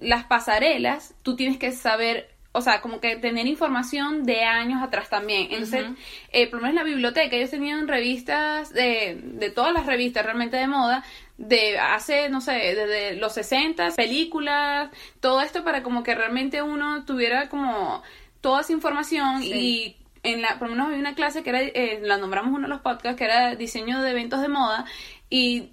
las 0.00 0.24
pasarelas, 0.24 1.14
tú 1.22 1.34
tienes 1.34 1.58
que 1.58 1.72
saber 1.72 2.30
o 2.52 2.60
sea, 2.60 2.80
como 2.82 3.00
que 3.00 3.16
tener 3.16 3.46
información 3.46 4.24
de 4.24 4.44
años 4.44 4.82
atrás 4.82 5.08
también. 5.08 5.48
Entonces, 5.50 5.86
eh, 6.30 6.48
por 6.48 6.60
lo 6.60 6.66
menos 6.66 6.70
en 6.80 6.84
la 6.86 6.90
biblioteca, 6.90 7.34
ellos 7.34 7.50
tenían 7.50 7.88
revistas 7.88 8.72
de, 8.72 9.18
de 9.22 9.50
todas 9.50 9.72
las 9.72 9.86
revistas 9.86 10.24
realmente 10.24 10.58
de 10.58 10.66
moda, 10.66 11.02
de 11.38 11.78
hace, 11.78 12.28
no 12.28 12.40
sé, 12.40 12.52
desde 12.52 13.16
los 13.16 13.32
60, 13.32 13.90
películas, 13.92 14.90
todo 15.20 15.40
esto 15.40 15.64
para 15.64 15.82
como 15.82 16.02
que 16.02 16.14
realmente 16.14 16.62
uno 16.62 17.04
tuviera 17.04 17.48
como 17.48 18.02
toda 18.40 18.60
esa 18.60 18.72
información 18.72 19.42
Sí. 19.42 19.52
y 19.54 19.96
en 20.22 20.40
la, 20.42 20.58
por 20.58 20.68
lo 20.68 20.74
menos 20.74 20.86
había 20.88 21.00
una 21.00 21.14
clase 21.14 21.42
que 21.42 21.50
era, 21.50 21.62
eh, 21.62 22.00
la 22.02 22.16
nombramos 22.18 22.52
uno 22.52 22.62
de 22.62 22.68
los 22.68 22.80
podcasts, 22.80 23.18
que 23.18 23.24
era 23.24 23.56
diseño 23.56 24.00
de 24.02 24.10
eventos 24.10 24.40
de 24.40 24.48
moda 24.48 24.84
y 25.30 25.71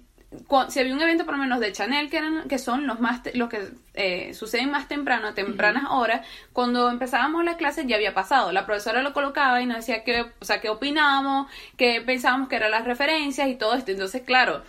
si 0.68 0.78
había 0.78 0.94
un 0.94 1.02
evento 1.02 1.24
por 1.24 1.34
lo 1.34 1.40
menos 1.42 1.58
de 1.58 1.72
Chanel 1.72 2.08
que 2.08 2.18
eran 2.18 2.46
que 2.48 2.58
son 2.58 2.86
los 2.86 3.00
más 3.00 3.22
te- 3.24 3.36
los 3.36 3.48
que 3.48 3.68
eh, 3.94 4.32
suceden 4.32 4.70
más 4.70 4.86
temprano 4.86 5.26
a 5.28 5.34
tempranas 5.34 5.84
horas 5.90 6.24
cuando 6.52 6.88
empezábamos 6.88 7.44
la 7.44 7.56
clase 7.56 7.84
ya 7.86 7.96
había 7.96 8.14
pasado 8.14 8.52
la 8.52 8.64
profesora 8.64 9.02
lo 9.02 9.12
colocaba 9.12 9.60
y 9.60 9.66
nos 9.66 9.78
decía 9.78 10.04
que 10.04 10.20
o 10.40 10.44
sea 10.44 10.60
qué 10.60 10.68
opinábamos 10.68 11.50
qué 11.76 12.00
pensábamos 12.00 12.48
que 12.48 12.56
eran 12.56 12.70
las 12.70 12.84
referencias 12.84 13.48
y 13.48 13.56
todo 13.56 13.74
esto 13.74 13.90
entonces 13.90 14.22
claro 14.22 14.62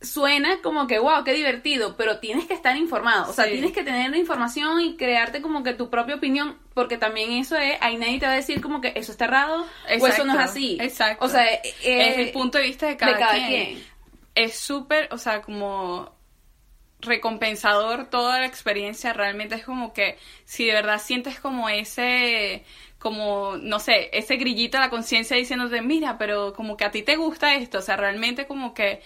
suena 0.00 0.60
como 0.62 0.88
que 0.88 0.98
wow, 0.98 1.22
qué 1.22 1.32
divertido, 1.32 1.96
pero 1.96 2.18
tienes 2.18 2.46
que 2.46 2.54
estar 2.54 2.76
informado, 2.76 3.30
o 3.30 3.32
sea, 3.32 3.44
Sí. 3.44 3.52
tienes 3.52 3.70
que 3.70 3.84
tener 3.84 4.10
la 4.10 4.16
información 4.18 4.80
y 4.80 4.96
crearte 4.96 5.40
como 5.40 5.62
que 5.62 5.74
tu 5.74 5.90
propia 5.90 6.16
opinión, 6.16 6.58
porque 6.74 6.98
también 6.98 7.30
eso 7.34 7.54
es, 7.56 7.76
ahí 7.80 7.96
nadie 7.98 8.18
te 8.18 8.26
va 8.26 8.32
a 8.32 8.34
decir 8.34 8.60
como 8.60 8.80
que 8.80 8.92
eso 8.96 9.12
está 9.12 9.26
errado 9.26 9.64
o 10.00 10.06
eso 10.08 10.24
no 10.24 10.32
es 10.34 10.40
así. 10.40 10.76
exacto. 10.80 11.24
O 11.24 11.28
sea, 11.28 11.44
eh, 11.54 11.62
es 11.84 12.18
el 12.18 12.32
punto 12.32 12.58
de 12.58 12.64
vista 12.64 12.86
de 12.88 12.96
cada, 12.96 13.16
cada 13.16 13.32
quien. 13.34 13.46
quien. 13.46 13.91
Es 14.34 14.58
súper, 14.58 15.08
o 15.12 15.18
sea, 15.18 15.42
como 15.42 16.14
recompensador 17.00 18.08
toda 18.10 18.40
la 18.40 18.46
experiencia. 18.46 19.12
Realmente 19.12 19.56
es 19.56 19.64
como 19.64 19.92
que 19.92 20.18
si 20.44 20.66
de 20.66 20.72
verdad 20.72 21.00
sientes 21.00 21.40
como 21.40 21.68
ese, 21.68 22.64
como, 22.98 23.56
no 23.60 23.78
sé, 23.80 24.10
ese 24.16 24.36
grillito 24.36 24.78
a 24.78 24.80
la 24.82 24.90
conciencia 24.90 25.36
diciéndote, 25.36 25.82
mira, 25.82 26.16
pero 26.18 26.52
como 26.54 26.76
que 26.76 26.84
a 26.84 26.90
ti 26.90 27.02
te 27.02 27.16
gusta 27.16 27.54
esto. 27.54 27.78
O 27.78 27.82
sea, 27.82 27.96
realmente 27.96 28.46
como 28.46 28.72
que 28.74 29.02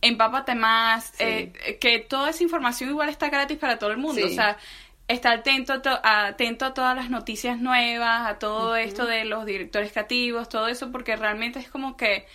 empápate 0.00 0.54
más, 0.54 1.06
Sí. 1.16 1.24
eh, 1.24 1.78
que 1.80 1.98
toda 1.98 2.30
esa 2.30 2.42
información 2.42 2.90
igual 2.90 3.08
está 3.10 3.28
gratis 3.28 3.58
para 3.58 3.78
todo 3.78 3.90
el 3.90 3.98
mundo. 3.98 4.22
Sí. 4.26 4.32
O 4.32 4.34
sea, 4.34 4.56
estar 5.08 5.38
atento 5.40 5.72
a, 5.74 5.82
to- 5.82 6.00
atento 6.04 6.64
a 6.66 6.72
todas 6.74 6.94
las 6.96 7.10
noticias 7.10 7.58
nuevas, 7.58 8.26
a 8.30 8.38
todo 8.38 8.76
esto 8.76 9.04
de 9.06 9.24
los 9.24 9.44
directores 9.44 9.90
creativos, 9.92 10.48
todo 10.48 10.68
eso, 10.68 10.90
porque 10.92 11.16
realmente 11.16 11.58
es 11.58 11.68
como 11.68 11.96
que 11.96 12.26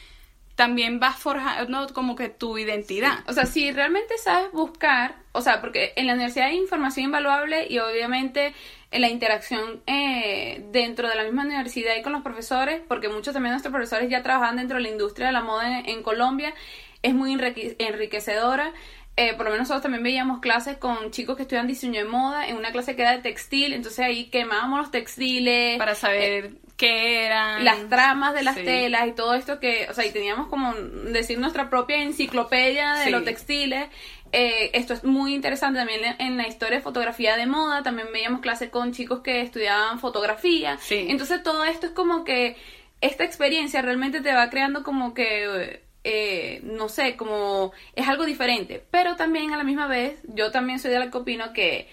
también 0.56 1.00
vas 1.00 1.18
forjando 1.18 1.88
como 1.94 2.16
que 2.16 2.30
tu 2.30 2.58
identidad. 2.58 3.20
O 3.28 3.34
sea, 3.34 3.46
si 3.46 3.72
realmente 3.72 4.18
sabes 4.18 4.52
buscar, 4.54 5.16
o 5.34 5.42
sea, 5.42 5.60
porque 5.62 5.94
en 5.96 6.08
la 6.08 6.14
universidad 6.14 6.48
hay 6.48 6.58
información 6.58 7.06
invaluable 7.08 7.68
y 7.70 7.80
obviamente 7.80 8.54
en 8.92 9.02
la 9.02 9.10
interacción 9.10 9.82
eh, 9.86 10.64
dentro 10.72 11.10
de 11.10 11.16
la 11.16 11.24
misma 11.24 11.44
universidad 11.44 11.96
y 11.98 12.02
con 12.02 12.14
los 12.14 12.22
profesores, 12.22 12.82
porque 12.88 13.10
muchos 13.10 13.34
también 13.34 13.52
de 13.52 13.56
nuestros 13.56 13.74
profesores 13.74 14.10
ya 14.10 14.24
trabajan 14.24 14.56
dentro 14.56 14.78
de 14.78 14.84
la 14.84 14.90
industria 14.90 15.28
de 15.28 15.34
la 15.34 15.42
moda 15.42 15.80
en, 15.80 15.90
en 15.90 16.04
Colombia, 16.04 16.54
es 17.02 17.14
muy 17.14 17.34
enrique- 17.34 17.76
enriquecedora. 17.80 18.72
Eh, 19.18 19.34
por 19.36 19.46
lo 19.46 19.52
menos 19.52 19.70
nosotros 19.70 19.84
también 19.84 20.04
veíamos 20.04 20.40
clases 20.42 20.76
con 20.78 21.12
chicos 21.12 21.38
que 21.38 21.44
estudian 21.44 21.68
diseño 21.68 22.02
de 22.02 22.06
moda, 22.06 22.48
en 22.48 22.58
una 22.58 22.72
clase 22.72 22.98
que 22.98 23.02
era 23.02 23.12
de 23.12 23.22
textil, 23.22 23.72
entonces 23.72 24.00
ahí 24.00 24.26
quemábamos 24.26 24.80
los 24.80 24.92
textiles, 24.92 25.78
para 25.78 25.96
saber 25.96 26.52
qué 26.78 27.26
eran. 27.26 27.64
las 27.64 27.88
tramas 27.90 28.34
de 28.34 28.44
las 28.44 28.56
Sí. 28.56 28.64
telas 28.64 29.08
y 29.08 29.12
todo 29.14 29.34
esto 29.34 29.60
que, 29.60 29.88
o 29.90 29.94
sea, 29.94 30.06
y 30.06 30.12
teníamos 30.12 30.48
como 30.50 30.74
decir 30.74 31.40
nuestra 31.40 31.70
propia 31.70 32.02
enciclopedia 32.02 32.96
de 32.96 33.06
Sí. 33.06 33.10
los 33.12 33.24
textiles. 33.24 33.88
Eh, 34.34 34.72
esto 34.74 34.94
es 34.94 35.04
muy 35.06 35.34
interesante 35.34 35.80
también 35.80 36.02
en- 36.20 36.36
la 36.36 36.48
historia 36.48 36.78
de 36.78 36.84
fotografía 36.84 37.38
de 37.38 37.46
moda. 37.46 37.84
También 37.84 38.10
veíamos 38.12 38.42
clases 38.42 38.70
con 38.70 38.92
chicos 38.92 39.22
que 39.22 39.40
estudiaban 39.42 40.00
fotografía. 40.00 40.78
Sí. 40.82 41.06
Entonces 41.10 41.42
todo 41.44 41.64
esto 41.64 41.86
es 41.88 41.92
como 41.94 42.26
que 42.26 42.58
esta 43.00 43.24
experiencia 43.24 43.82
realmente 43.82 44.20
te 44.22 44.34
va 44.34 44.50
creando 44.50 44.84
como 44.84 45.14
que, 45.14 45.82
eh, 46.04 46.60
no 46.64 46.90
sé, 46.90 47.16
como 47.16 47.72
es 47.96 48.08
algo 48.10 48.26
diferente. 48.26 48.84
Pero 48.92 49.16
también 49.16 49.54
a 49.54 49.58
la 49.58 49.64
misma 49.64 49.88
vez, 49.88 50.20
yo 50.26 50.52
también 50.52 50.80
soy 50.80 50.92
de 50.92 51.00
la 51.00 51.10
que 51.12 51.18
opino 51.18 51.54
que 51.54 51.88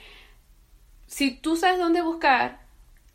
si 1.07 1.31
tú 1.31 1.57
sabes 1.57 1.79
dónde 1.79 2.01
buscar, 2.01 2.62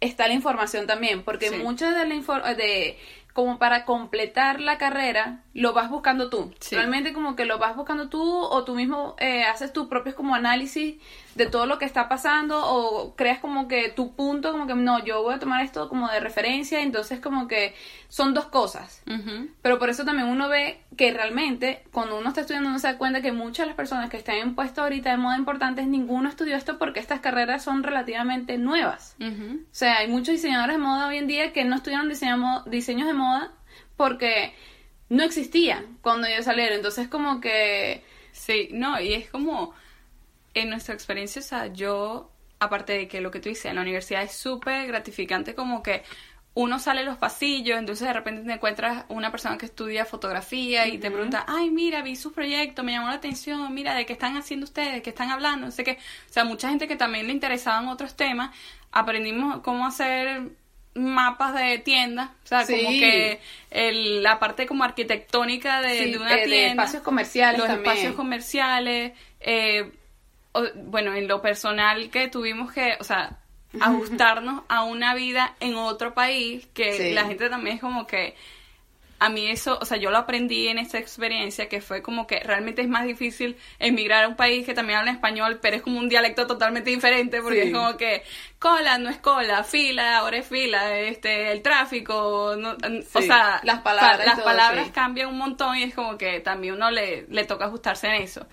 está 0.01 0.27
la 0.27 0.33
información 0.33 0.87
también, 0.87 1.23
porque 1.23 1.49
Sí. 1.49 1.55
mucha 1.57 1.91
de 1.91 2.05
la 2.07 2.13
info- 2.15 2.41
de 2.55 2.97
como 3.33 3.59
para 3.59 3.85
completar 3.85 4.59
la 4.61 4.77
carrera, 4.77 5.43
lo 5.61 5.73
vas 5.73 5.89
buscando 5.89 6.29
tú. 6.29 6.53
Sí. 6.59 6.75
Realmente 6.75 7.13
como 7.13 7.35
que 7.35 7.45
lo 7.45 7.57
vas 7.57 7.75
buscando 7.75 8.09
tú 8.09 8.21
o 8.23 8.63
tú 8.63 8.75
mismo 8.75 9.15
eh, 9.17 9.43
haces 9.43 9.73
tus 9.73 9.87
propios 9.87 10.13
como 10.13 10.35
análisis 10.35 10.97
de 11.33 11.45
todo 11.47 11.65
lo 11.65 11.77
que 11.79 11.85
está 11.85 12.07
pasando 12.09 12.59
o 12.63 13.15
creas 13.15 13.39
como 13.39 13.67
que 13.67 13.89
tu 13.89 14.13
punto, 14.15 14.51
como 14.51 14.67
que 14.67 14.75
no, 14.75 15.03
yo 15.03 15.23
voy 15.23 15.33
a 15.35 15.39
tomar 15.39 15.63
esto 15.63 15.89
como 15.89 16.09
de 16.09 16.19
referencia, 16.19 16.81
entonces 16.81 17.19
como 17.19 17.47
que 17.47 17.73
son 18.07 18.33
dos 18.35 18.45
cosas. 18.45 19.01
Pero 19.63 19.79
por 19.79 19.89
eso 19.89 20.05
también 20.05 20.27
uno 20.27 20.47
ve 20.47 20.79
que 20.95 21.11
realmente 21.11 21.83
cuando 21.91 22.17
uno 22.19 22.29
está 22.29 22.41
estudiando 22.41 22.69
uno 22.69 22.77
se 22.79 22.87
da 22.87 22.97
cuenta 22.99 23.21
que 23.21 23.31
muchas 23.31 23.65
de 23.65 23.67
las 23.67 23.75
personas 23.75 24.09
que 24.11 24.17
están 24.17 24.35
en 24.35 24.53
puestos 24.55 24.79
ahorita 24.83 25.09
de 25.11 25.17
moda 25.17 25.37
importantes, 25.37 25.87
ninguno 25.87 26.29
estudió 26.29 26.55
esto 26.55 26.77
porque 26.77 26.99
estas 26.99 27.19
carreras 27.19 27.63
son 27.63 27.83
relativamente 27.83 28.57
nuevas. 28.59 29.15
O 29.19 29.25
sea, 29.71 29.97
hay 29.97 30.07
muchos 30.07 30.29
diseñadores 30.35 30.75
de 30.77 30.81
moda 30.83 31.07
hoy 31.07 31.17
en 31.17 31.25
día 31.27 31.51
que 31.51 31.63
no 31.65 31.75
estudiaron 31.75 32.09
diseño- 32.09 32.63
diseños 32.65 33.07
de 33.07 33.13
moda 33.13 33.51
porque 33.95 34.53
no 35.09 35.23
existía 35.23 35.85
cuando 36.01 36.27
yo 36.27 36.41
saliera. 36.43 36.75
Entonces 36.75 37.07
como 37.07 37.41
que... 37.41 38.03
Sí, 38.31 38.69
no, 38.71 38.99
y 38.99 39.13
es 39.13 39.29
como, 39.29 39.73
en 40.53 40.69
nuestra 40.69 40.93
experiencia, 40.93 41.41
o 41.41 41.45
sea, 41.45 41.67
yo, 41.67 42.31
aparte 42.59 42.93
de 42.93 43.07
que 43.07 43.21
lo 43.21 43.31
que 43.31 43.39
tú 43.39 43.49
dices, 43.49 43.65
en 43.65 43.75
la 43.75 43.81
universidad 43.81 44.23
es 44.23 44.33
súper 44.33 44.87
gratificante 44.87 45.55
como 45.55 45.81
que 45.81 46.03
uno 46.53 46.79
sale 46.79 47.01
a 47.01 47.03
los 47.03 47.17
pasillos, 47.17 47.77
entonces 47.77 48.07
de 48.07 48.13
repente 48.13 48.43
te 48.43 48.51
encuentras 48.51 49.05
una 49.09 49.29
persona 49.31 49.59
que 49.59 49.67
estudia 49.67 50.05
fotografía 50.05 50.87
y 50.87 50.97
te 50.97 51.11
pregunta, 51.11 51.45
ay, 51.47 51.69
mira, 51.69 52.01
vi 52.01 52.15
su 52.15 52.31
proyecto, 52.33 52.83
me 52.83 52.93
llamó 52.93 53.09
la 53.09 53.13
atención, 53.13 53.71
mira, 53.75 53.93
¿de 53.93 54.07
qué 54.07 54.13
están 54.13 54.37
haciendo 54.37 54.63
ustedes? 54.65 54.93
¿De 54.93 55.01
qué 55.03 55.11
están 55.11 55.29
hablando? 55.29 55.67
No 55.67 55.71
sé 55.71 55.83
qué. 55.83 55.99
O 56.29 56.33
sea, 56.33 56.45
mucha 56.45 56.69
gente 56.69 56.87
que 56.87 56.95
también 56.95 57.27
le 57.27 57.33
interesaban 57.33 57.87
otros 57.87 58.15
temas, 58.15 58.55
aprendimos 58.91 59.61
cómo 59.61 59.85
hacer 59.85 60.49
mapas 60.97 61.53
de 61.55 61.77
tiendas, 61.79 62.29
o 62.43 62.47
sea, 62.47 62.65
como 62.65 62.89
que 62.89 63.39
el, 63.69 64.23
la 64.23 64.39
parte 64.39 64.65
como 64.65 64.83
arquitectónica 64.83 65.81
de, 65.81 66.17
una 66.17 66.35
eh, 66.35 66.45
tienda, 66.45 66.83
espacios 66.83 67.03
comerciales, 67.03 67.59
los 67.59 67.67
también. 67.67 67.87
espacios 67.87 68.15
comerciales, 68.15 69.13
eh, 69.39 69.91
bueno, 70.75 71.13
en 71.13 71.27
lo 71.27 71.41
personal 71.41 72.09
que 72.09 72.27
tuvimos 72.27 72.71
que, 72.71 72.95
o 72.99 73.03
sea, 73.03 73.37
ajustarnos 73.79 74.63
a 74.67 74.83
una 74.83 75.13
vida 75.13 75.55
en 75.59 75.75
otro 75.75 76.13
país, 76.13 76.67
que 76.73 77.13
la 77.13 77.25
gente 77.25 77.49
también 77.49 77.75
es 77.75 77.81
como 77.81 78.07
que 78.07 78.35
a 79.19 79.29
mí 79.29 79.47
eso, 79.47 79.77
o 79.81 79.85
sea, 79.85 79.97
yo 79.97 80.11
lo 80.11 80.17
aprendí 80.17 80.67
en 80.67 80.77
esta 80.77 80.99
experiencia 80.99 81.67
que 81.67 81.81
fue 81.81 82.01
como 82.01 82.27
que 82.27 82.39
realmente 82.39 82.81
es 82.81 82.87
más 82.87 83.05
difícil 83.05 83.57
emigrar 83.79 84.25
a 84.25 84.27
un 84.27 84.35
país 84.35 84.65
que 84.65 84.73
también 84.73 84.99
habla 84.99 85.11
español, 85.11 85.59
pero 85.61 85.75
es 85.75 85.81
como 85.81 85.99
un 85.99 86.07
dialecto 86.07 86.45
totalmente 86.45 86.89
diferente 86.89 87.41
porque 87.41 87.63
es 87.63 87.73
como 87.73 87.97
que 87.97 88.23
cola 88.59 88.97
no 88.97 89.09
es 89.09 89.17
cola, 89.17 89.63
fila 89.63 90.17
ahora 90.17 90.37
es 90.37 90.47
fila, 90.47 90.97
este 90.99 91.51
el 91.51 91.61
tráfico, 91.61 92.55
o 92.55 93.21
sea, 93.21 93.59
las 93.63 93.81
palabras, 93.81 94.25
las 94.25 94.39
palabras 94.41 94.89
cambian 94.91 95.29
un 95.29 95.37
montón 95.37 95.77
y 95.77 95.83
es 95.83 95.95
como 95.95 96.17
que 96.17 96.39
también 96.39 96.75
uno 96.75 96.91
le, 96.91 97.25
le 97.29 97.45
toca 97.45 97.65
ajustarse 97.65 98.07
en 98.07 98.21
eso. 98.21 98.45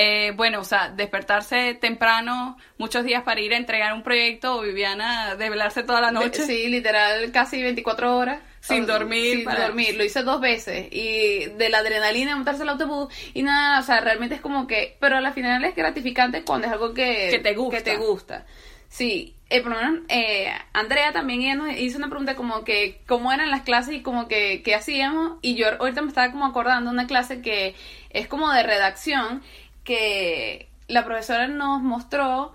Eh, 0.00 0.30
bueno, 0.36 0.60
o 0.60 0.64
sea, 0.64 0.90
despertarse 0.90 1.74
temprano 1.74 2.56
muchos 2.78 3.02
días 3.02 3.24
para 3.24 3.40
ir 3.40 3.52
a 3.52 3.56
entregar 3.56 3.92
un 3.92 4.04
proyecto 4.04 4.56
o 4.56 4.60
Viviana 4.60 5.34
velarse 5.34 5.82
toda 5.82 6.00
la 6.00 6.12
noche. 6.12 6.44
Sí, 6.44 6.68
literal, 6.68 7.32
casi 7.32 7.60
24 7.60 8.16
horas. 8.16 8.40
Sin 8.60 8.86
dormir. 8.86 9.38
Sin 9.38 9.44
dormir. 9.44 9.96
Lo 9.96 10.04
hice 10.04 10.22
dos 10.22 10.40
veces. 10.40 10.88
Y 10.90 11.46
de 11.46 11.68
la 11.68 11.78
adrenalina 11.78 12.30
de 12.30 12.36
montarse 12.36 12.62
al 12.62 12.70
autobús 12.70 13.12
y 13.34 13.42
nada, 13.42 13.80
o 13.80 13.82
sea, 13.82 14.00
realmente 14.00 14.34
es 14.34 14.40
como 14.40 14.66
que... 14.66 14.96
Pero 15.00 15.16
a 15.16 15.20
la 15.20 15.32
final 15.32 15.64
es 15.64 15.74
gratificante 15.74 16.42
cuando 16.44 16.66
es 16.66 16.72
algo 16.72 16.94
que... 16.94 17.28
Que 17.30 17.38
te 17.38 17.54
gusta. 17.54 17.76
Que 17.76 17.82
te 17.82 17.96
gusta. 17.96 18.46
Sí, 18.88 19.36
eh, 19.50 19.62
por 19.62 19.72
lo 19.72 19.78
menos 19.78 20.00
eh, 20.08 20.50
Andrea 20.72 21.12
también 21.12 21.42
ella 21.42 21.54
nos 21.54 21.76
hizo 21.78 21.98
una 21.98 22.08
pregunta 22.08 22.36
como 22.36 22.64
que 22.64 23.00
cómo 23.06 23.32
eran 23.32 23.50
las 23.50 23.62
clases 23.62 23.94
y 23.94 24.02
como 24.02 24.28
que 24.28 24.62
qué 24.62 24.74
hacíamos 24.74 25.38
y 25.42 25.54
yo 25.54 25.66
ahorita 25.78 26.02
me 26.02 26.08
estaba 26.08 26.32
como 26.32 26.46
acordando 26.46 26.90
una 26.90 27.06
clase 27.06 27.40
que 27.40 27.74
es 28.10 28.28
como 28.28 28.50
de 28.50 28.62
redacción 28.62 29.42
que 29.84 30.68
la 30.86 31.04
profesora 31.04 31.48
nos 31.48 31.82
mostró 31.82 32.52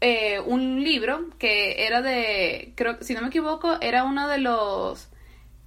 eh, 0.00 0.40
un 0.40 0.82
libro 0.82 1.30
que 1.38 1.86
era 1.86 2.02
de, 2.02 2.72
creo 2.76 2.98
si 3.00 3.14
no 3.14 3.22
me 3.22 3.28
equivoco, 3.28 3.78
era 3.80 4.04
uno 4.04 4.28
de 4.28 4.38
los, 4.38 5.08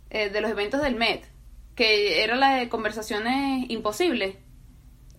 eh, 0.10 0.30
de 0.30 0.42
los 0.42 0.52
eventos 0.52 0.82
del 0.82 0.96
MED, 0.96 1.22
que 1.76 2.24
era 2.24 2.36
la 2.36 2.56
de 2.56 2.70
conversaciones 2.70 3.70
imposibles. 3.70 4.36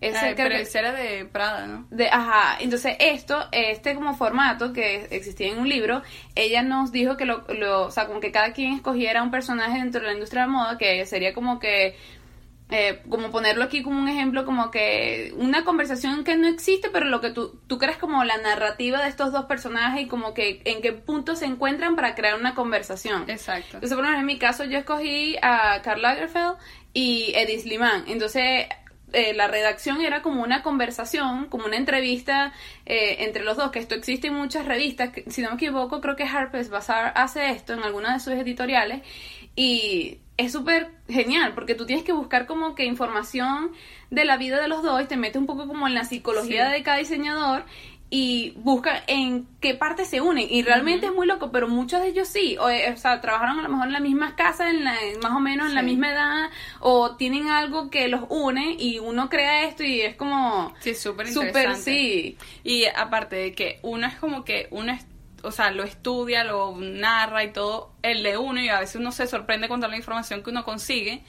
Ese 0.01 0.33
pero 0.35 0.55
ese 0.55 0.79
era 0.79 0.93
de 0.93 1.25
Prada, 1.25 1.67
¿no? 1.67 1.85
De, 1.89 2.07
ajá, 2.07 2.57
entonces 2.61 2.95
esto, 2.99 3.49
este 3.51 3.95
como 3.95 4.15
formato 4.15 4.71
que 4.71 5.07
existía 5.11 5.49
en 5.49 5.59
un 5.59 5.67
libro, 5.67 6.01
ella 6.35 6.61
nos 6.61 6.93
dijo 6.93 7.17
que 7.17 7.25
lo, 7.25 7.43
lo, 7.49 7.87
o 7.87 7.91
sea, 7.91 8.07
como 8.07 8.21
que 8.21 8.31
cada 8.31 8.53
quien 8.53 8.75
escogiera 8.75 9.21
un 9.21 9.29
personaje 9.29 9.77
dentro 9.79 9.99
de 9.99 10.07
la 10.07 10.13
industria 10.13 10.43
de 10.43 10.47
la 10.47 10.53
moda, 10.53 10.77
que 10.77 11.05
sería 11.05 11.33
como 11.33 11.59
que 11.59 11.97
eh, 12.71 13.01
como 13.09 13.31
ponerlo 13.31 13.63
aquí 13.63 13.81
como 13.81 13.99
un 13.99 14.07
ejemplo, 14.07 14.45
como 14.45 14.69
que 14.69 15.33
una 15.35 15.63
conversación 15.63 16.23
que 16.23 16.37
no 16.37 16.47
existe, 16.47 16.89
pero 16.91 17.07
lo 17.07 17.19
que 17.19 17.31
tú, 17.31 17.59
tú 17.65 17.79
crees 17.79 17.97
como 17.97 18.23
la 18.23 18.37
narrativa 18.37 19.01
de 19.01 19.09
estos 19.09 19.31
dos 19.31 19.45
personajes 19.45 20.03
y 20.03 20.07
como 20.07 20.35
que 20.35 20.61
en 20.65 20.81
qué 20.81 20.93
punto 20.93 21.35
se 21.35 21.45
encuentran 21.45 21.95
para 21.95 22.13
crear 22.13 22.39
una 22.39 22.53
conversación. 22.53 23.27
Exacto. 23.27 23.77
Entonces, 23.77 23.95
por 23.95 24.05
ejemplo, 24.05 24.19
en 24.19 24.25
mi 24.27 24.37
caso 24.37 24.65
yo 24.65 24.77
escogí 24.77 25.35
a 25.41 25.81
Karl 25.81 26.01
Lagerfeld 26.01 26.57
y 26.93 27.33
Edith 27.35 27.65
Liman. 27.65 28.03
Entonces, 28.07 28.67
eh, 29.13 29.33
la 29.33 29.47
redacción 29.47 30.01
era 30.01 30.21
como 30.21 30.43
una 30.43 30.61
conversación, 30.61 31.47
como 31.47 31.65
una 31.65 31.77
entrevista 31.77 32.53
eh, 32.85 33.17
entre 33.21 33.43
los 33.43 33.57
dos, 33.57 33.71
que 33.71 33.79
esto 33.79 33.95
existe 33.95 34.27
en 34.27 34.35
muchas 34.35 34.65
revistas, 34.65 35.09
si 35.27 35.41
no 35.41 35.49
me 35.49 35.55
equivoco, 35.55 36.01
creo 36.01 36.15
que 36.15 36.23
Harper's 36.23 36.69
Bazaar 36.69 37.13
hace 37.15 37.49
esto 37.49 37.73
en 37.73 37.81
alguna 37.83 38.13
de 38.13 38.19
sus 38.19 38.33
editoriales 38.33 39.01
y 39.55 40.19
es 40.39 40.53
súper 40.53 40.89
genial 41.09 41.53
porque 41.53 41.75
tú 41.75 41.85
tienes 41.85 42.05
que 42.05 42.13
buscar 42.13 42.45
como 42.45 42.73
que 42.73 42.85
información 42.85 43.71
de 44.09 44.23
la 44.23 44.37
vida 44.37 44.61
de 44.61 44.69
los 44.69 44.81
dos 44.81 45.01
y 45.01 45.05
te 45.05 45.17
metes 45.17 45.35
un 45.35 45.45
poco 45.45 45.67
como 45.67 45.85
en 45.85 45.93
la 45.93 46.05
psicología 46.05 46.69
de 46.69 46.81
cada 46.81 46.97
diseñador 46.97 47.65
y 48.09 48.53
busca 48.55 49.03
en 49.07 49.47
qué 49.59 49.75
parte 49.75 50.05
se 50.05 50.21
unen 50.21 50.47
y 50.49 50.63
realmente 50.63 51.07
es 51.07 51.13
muy 51.13 51.27
loco 51.27 51.51
pero 51.51 51.67
muchos 51.67 52.01
de 52.01 52.07
ellos 52.07 52.29
sí. 52.29 52.57
O, 52.57 52.69
eh, 52.69 52.89
o, 52.91 52.95
sea 52.95 53.19
trabajaron 53.19 53.59
a 53.59 53.63
lo 53.63 53.69
mejor 53.69 53.87
en 53.87 53.93
las 53.93 54.01
mismas 54.01 54.33
casas 54.33 54.71
en 54.71 54.85
la, 54.85 54.95
más 55.21 55.33
o 55.33 55.41
menos 55.41 55.67
en 55.67 55.75
la 55.75 55.81
misma 55.81 56.13
edad 56.13 56.49
o 56.79 57.17
tienen 57.17 57.49
algo 57.49 57.89
que 57.89 58.07
los 58.07 58.21
une 58.29 58.77
y 58.79 58.99
uno 58.99 59.29
crea 59.29 59.65
esto 59.65 59.83
y 59.83 59.99
es 59.99 60.15
como 60.15 60.73
sí 60.79 60.95
súper 60.95 61.27
interesante. 61.27 61.81
sí. 61.81 62.37
Y 62.63 62.85
aparte 62.85 63.35
de 63.35 63.51
que 63.51 63.79
uno 63.83 64.07
es 64.07 64.15
como 64.15 64.45
que 64.45 64.69
uno 64.71 64.93
es 64.93 65.05
o 65.43 65.51
sea, 65.51 65.71
lo 65.71 65.83
estudia, 65.83 66.43
lo 66.43 66.75
narra 66.77 67.43
y 67.43 67.51
todo, 67.51 67.93
el 68.01 68.23
de 68.23 68.37
uno, 68.37 68.61
y 68.61 68.69
a 68.69 68.79
veces 68.79 68.95
uno 68.97 69.11
se 69.11 69.27
sorprende 69.27 69.67
con 69.67 69.79
toda 69.79 69.89
la 69.89 69.97
información 69.97 70.43
que 70.43 70.49
uno 70.49 70.63
consigue, 70.63 71.23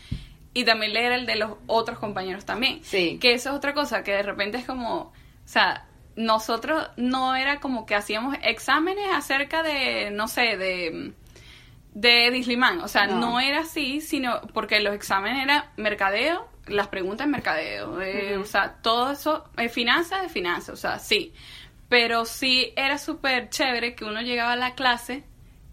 y 0.52 0.64
también 0.64 0.92
leer 0.92 1.12
el 1.12 1.26
de 1.26 1.36
los 1.36 1.52
otros 1.66 1.98
compañeros 1.98 2.44
también. 2.44 2.82
Sí. 2.82 3.18
Que 3.20 3.34
eso 3.34 3.50
es 3.50 3.56
otra 3.56 3.74
cosa, 3.74 4.02
que 4.02 4.12
de 4.12 4.22
repente 4.22 4.58
es 4.58 4.64
como, 4.64 4.98
o 4.98 5.12
sea, 5.44 5.86
nosotros 6.16 6.88
no 6.96 7.36
era 7.36 7.60
como 7.60 7.86
que 7.86 7.94
hacíamos 7.94 8.36
exámenes 8.42 9.06
acerca 9.12 9.62
de, 9.62 10.10
no 10.10 10.28
sé, 10.28 10.56
de 10.56 11.14
de 11.94 12.30
Dislimán, 12.30 12.80
o 12.80 12.88
sea, 12.88 13.06
no. 13.06 13.40
era 13.40 13.60
así, 13.60 14.00
sino 14.00 14.40
porque 14.54 14.80
los 14.80 14.94
exámenes 14.94 15.42
eran 15.42 15.64
mercadeo, 15.76 16.48
las 16.66 16.88
preguntas 16.88 17.26
mercadeo, 17.26 18.00
eh, 18.00 18.36
o 18.36 18.44
sea, 18.44 18.76
todo 18.80 19.10
eso, 19.10 19.48
eh, 19.56 19.68
finanzas 19.68 20.22
de 20.22 20.28
finanzas, 20.28 20.74
o 20.74 20.76
sea, 20.76 20.98
sí. 20.98 21.34
Pero 21.90 22.24
sí 22.24 22.72
era 22.76 22.96
súper 22.96 23.50
chévere 23.50 23.94
que 23.94 24.06
uno 24.06 24.22
llegaba 24.22 24.54
a 24.54 24.56
la 24.56 24.74
clase, 24.74 25.24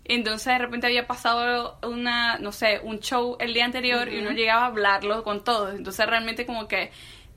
entonces 0.03 0.47
de 0.47 0.58
repente 0.58 0.88
había 0.88 1.08
pasado 1.08 1.80
una, 1.84 2.39
no 2.39 2.51
sé, 2.51 2.82
un 2.84 2.99
show 2.99 3.38
el 3.39 3.53
día 3.53 3.63
anterior 3.63 4.12
y 4.12 4.19
uno 4.19 4.32
llegaba 4.32 4.63
a 4.63 4.67
hablarlo 4.67 5.23
con 5.23 5.45
todos. 5.45 5.75
Entonces 5.75 6.06
realmente 6.06 6.45
como 6.45 6.67
que 6.67 6.91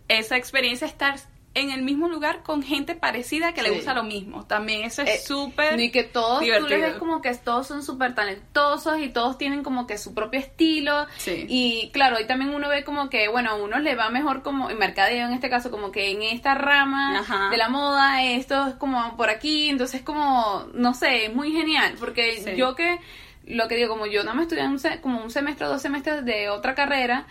esa 0.09 0.37
experiencia 0.37 0.87
estar 0.87 1.17
en 1.53 1.73
el 1.73 1.83
mismo 1.83 2.09
lugar 2.09 2.45
con 2.45 2.63
gente 2.63 2.95
parecida 2.95 3.53
que 3.55 3.63
le 3.63 3.71
gusta 3.71 3.93
lo 3.93 4.05
mismo. 4.05 4.47
También 4.47 4.83
eso 4.85 5.03
es 5.03 5.25
súper 5.25 5.81
Y 5.81 5.91
que 5.91 6.05
todos 6.05 6.41
divertido. 6.41 6.67
tú 6.69 6.71
les 6.75 6.81
ves 6.83 6.95
como 6.99 7.21
que 7.21 7.35
todos 7.35 7.67
son 7.67 7.83
súper 7.83 8.15
talentosos 8.15 9.01
y 9.01 9.09
todos 9.09 9.37
tienen 9.37 9.65
como 9.65 9.85
que 9.89 9.99
su 9.99 10.15
propio 10.15 10.39
estilo. 10.39 11.07
Sí. 11.17 11.47
Y 11.49 11.91
claro, 11.93 12.19
ahí 12.19 12.27
también 12.29 12.55
uno 12.55 12.69
ve 12.69 12.85
como 12.85 13.11
que, 13.11 13.27
bueno, 13.29 13.51
a 13.51 13.55
uno 13.57 13.81
le 13.81 13.97
va 13.97 14.11
mejor 14.11 14.43
como 14.43 14.71
en 14.71 14.79
mercadeo 14.79 15.27
en 15.27 15.33
este 15.33 15.51
caso, 15.51 15.73
como 15.73 15.91
que 15.91 16.13
en 16.13 16.23
esta 16.23 16.55
rama 16.55 17.19
Ajá. 17.19 17.51
de 17.51 17.57
la 17.57 17.69
moda, 17.69 18.23
esto 18.23 18.69
es 18.69 18.75
como 18.77 19.17
por 19.17 19.29
aquí, 19.29 19.69
entonces 19.71 20.03
como, 20.03 20.67
no 20.73 20.95
sé, 20.95 21.27
es 21.27 21.35
muy 21.35 21.51
genial. 21.51 21.95
Porque 21.99 22.41
Sí. 22.45 22.55
yo 22.55 22.77
que, 22.77 23.01
lo 23.45 23.67
que 23.67 23.75
digo, 23.75 23.89
como 23.89 24.07
yo 24.07 24.23
no 24.23 24.35
me 24.37 24.43
estudié 24.43 24.63
un 24.69 24.79
como 25.03 25.21
un 25.25 25.31
semestre 25.33 25.67
o 25.67 25.71
dos 25.71 25.83
semestres 25.83 26.25
de 26.25 26.49
otra 26.49 26.77
carrera, 26.77 27.27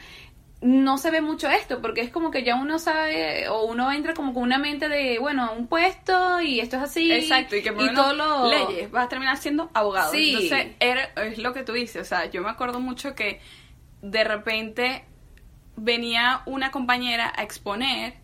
no 0.62 0.98
se 0.98 1.10
ve 1.10 1.22
mucho 1.22 1.48
esto, 1.50 1.82
porque 1.82 2.02
es 2.02 2.10
como 2.10 2.32
que 2.32 2.43
ya 2.43 2.56
uno 2.56 2.80
sabe, 2.80 3.48
o 3.48 3.63
uno 3.63 3.91
entra 3.91 4.13
como 4.13 4.34
con 4.34 4.43
una 4.43 4.58
mente 4.58 4.89
de, 4.89 5.17
bueno, 5.19 5.54
un 5.54 5.67
puesto 5.67 6.41
y 6.41 6.60
esto 6.60 6.76
es 6.76 6.84
así. 6.84 7.12
Exacto, 7.12 7.56
y 7.56 7.62
que 7.62 7.72
por 7.72 7.86
y 7.86 7.93
todo 7.93 8.13
lo... 8.13 8.50
leyes, 8.50 8.91
vas 8.91 9.06
a 9.06 9.10
terminar 9.10 9.38
siendo 9.38 9.69
abogado. 9.74 10.12
Sí. 10.12 10.34
Entonces, 10.34 10.76
era, 10.80 11.04
es 11.15 11.38
lo 11.38 11.54
que 11.54 11.63
tú 11.63 11.74
dices, 11.74 12.02
o 12.02 12.06
sea, 12.06 12.26
yo 12.30 12.41
me 12.41 12.50
acuerdo 12.50 12.82
mucho 12.82 13.15
que 13.15 13.39
de 14.02 14.24
repente 14.26 15.06
venía 15.78 16.41
una 16.45 16.72
compañera 16.72 17.32
a 17.38 17.43
exponer 17.43 18.15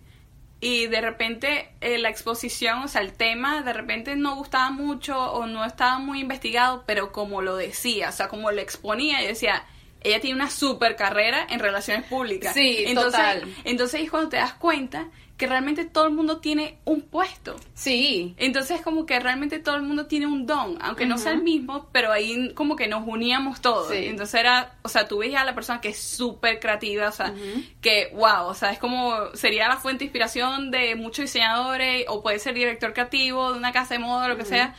y 0.60 0.88
de 0.88 1.00
repente 1.00 1.70
eh, 1.80 1.98
la 2.00 2.10
exposición, 2.10 2.80
o 2.80 2.88
sea, 2.90 3.02
el 3.02 3.14
tema 3.14 3.62
de 3.62 3.72
repente 3.72 4.16
no 4.18 4.36
gustaba 4.36 4.72
mucho 4.72 5.18
o 5.32 5.48
no 5.48 5.64
estaba 5.64 6.00
muy 6.00 6.20
investigado, 6.20 6.84
pero 6.86 7.14
como 7.14 7.42
lo 7.42 7.56
decía, 7.56 8.10
o 8.10 8.12
sea, 8.12 8.28
como 8.28 8.52
lo 8.52 8.60
exponía, 8.60 9.22
yo 9.22 9.30
decía, 9.30 9.66
ella 10.06 10.20
tiene 10.20 10.36
una 10.36 10.50
super 10.50 10.96
carrera 10.96 11.48
en 11.50 11.60
relaciones 11.60 12.06
públicas. 12.06 12.54
Sí, 12.54 12.84
entonces, 12.86 13.12
total. 13.12 13.56
Entonces 13.64 14.02
es 14.02 14.10
cuando 14.12 14.30
te 14.30 14.38
das 14.38 14.54
cuenta 14.54 15.08
que 15.38 15.48
realmente 15.48 15.84
todo 15.84 16.06
el 16.06 16.14
mundo 16.14 16.38
tiene 16.38 16.78
un 16.86 17.02
puesto. 17.02 17.58
Sí, 17.74 18.36
Entonces 18.38 18.82
como 18.82 19.06
que 19.06 19.20
realmente 19.20 19.60
todo 19.60 19.76
el 19.76 19.82
mundo 19.82 20.06
tiene 20.06 20.28
un 20.28 20.46
don, 20.46 20.78
aunque 20.82 21.06
no 21.06 21.18
sea 21.18 21.34
el 21.34 21.42
mismo, 21.42 21.90
pero 21.92 22.12
ahí 22.12 22.54
como 22.54 22.76
que 22.76 22.88
nos 22.88 23.06
uníamos 23.06 23.60
todos. 23.60 23.90
Sí. 23.90 24.06
Entonces 24.06 24.40
era, 24.40 24.76
o 24.82 24.90
sea, 24.90 25.08
tú 25.08 25.18
veías 25.18 25.42
a 25.42 25.46
la 25.46 25.54
persona 25.54 25.82
que 25.82 25.90
es 25.90 26.02
súper 26.02 26.60
creativa, 26.60 27.10
o 27.10 27.12
sea, 27.12 27.34
que 27.82 28.12
wow, 28.14 28.48
o 28.48 28.54
sea, 28.54 28.72
es 28.72 28.80
como, 28.80 29.14
sería 29.34 29.68
la 29.68 29.78
fuente 29.78 30.00
de 30.00 30.06
inspiración 30.06 30.72
de 30.72 30.96
muchos 30.96 31.26
diseñadores, 31.26 32.06
o 32.08 32.24
puede 32.24 32.40
ser 32.40 32.54
director 32.54 32.94
creativo 32.94 33.52
de 33.52 33.60
una 33.60 33.74
casa 33.74 33.96
de 33.96 34.00
moda, 34.00 34.30
lo 34.30 34.38
que 34.38 34.46
sea, 34.46 34.74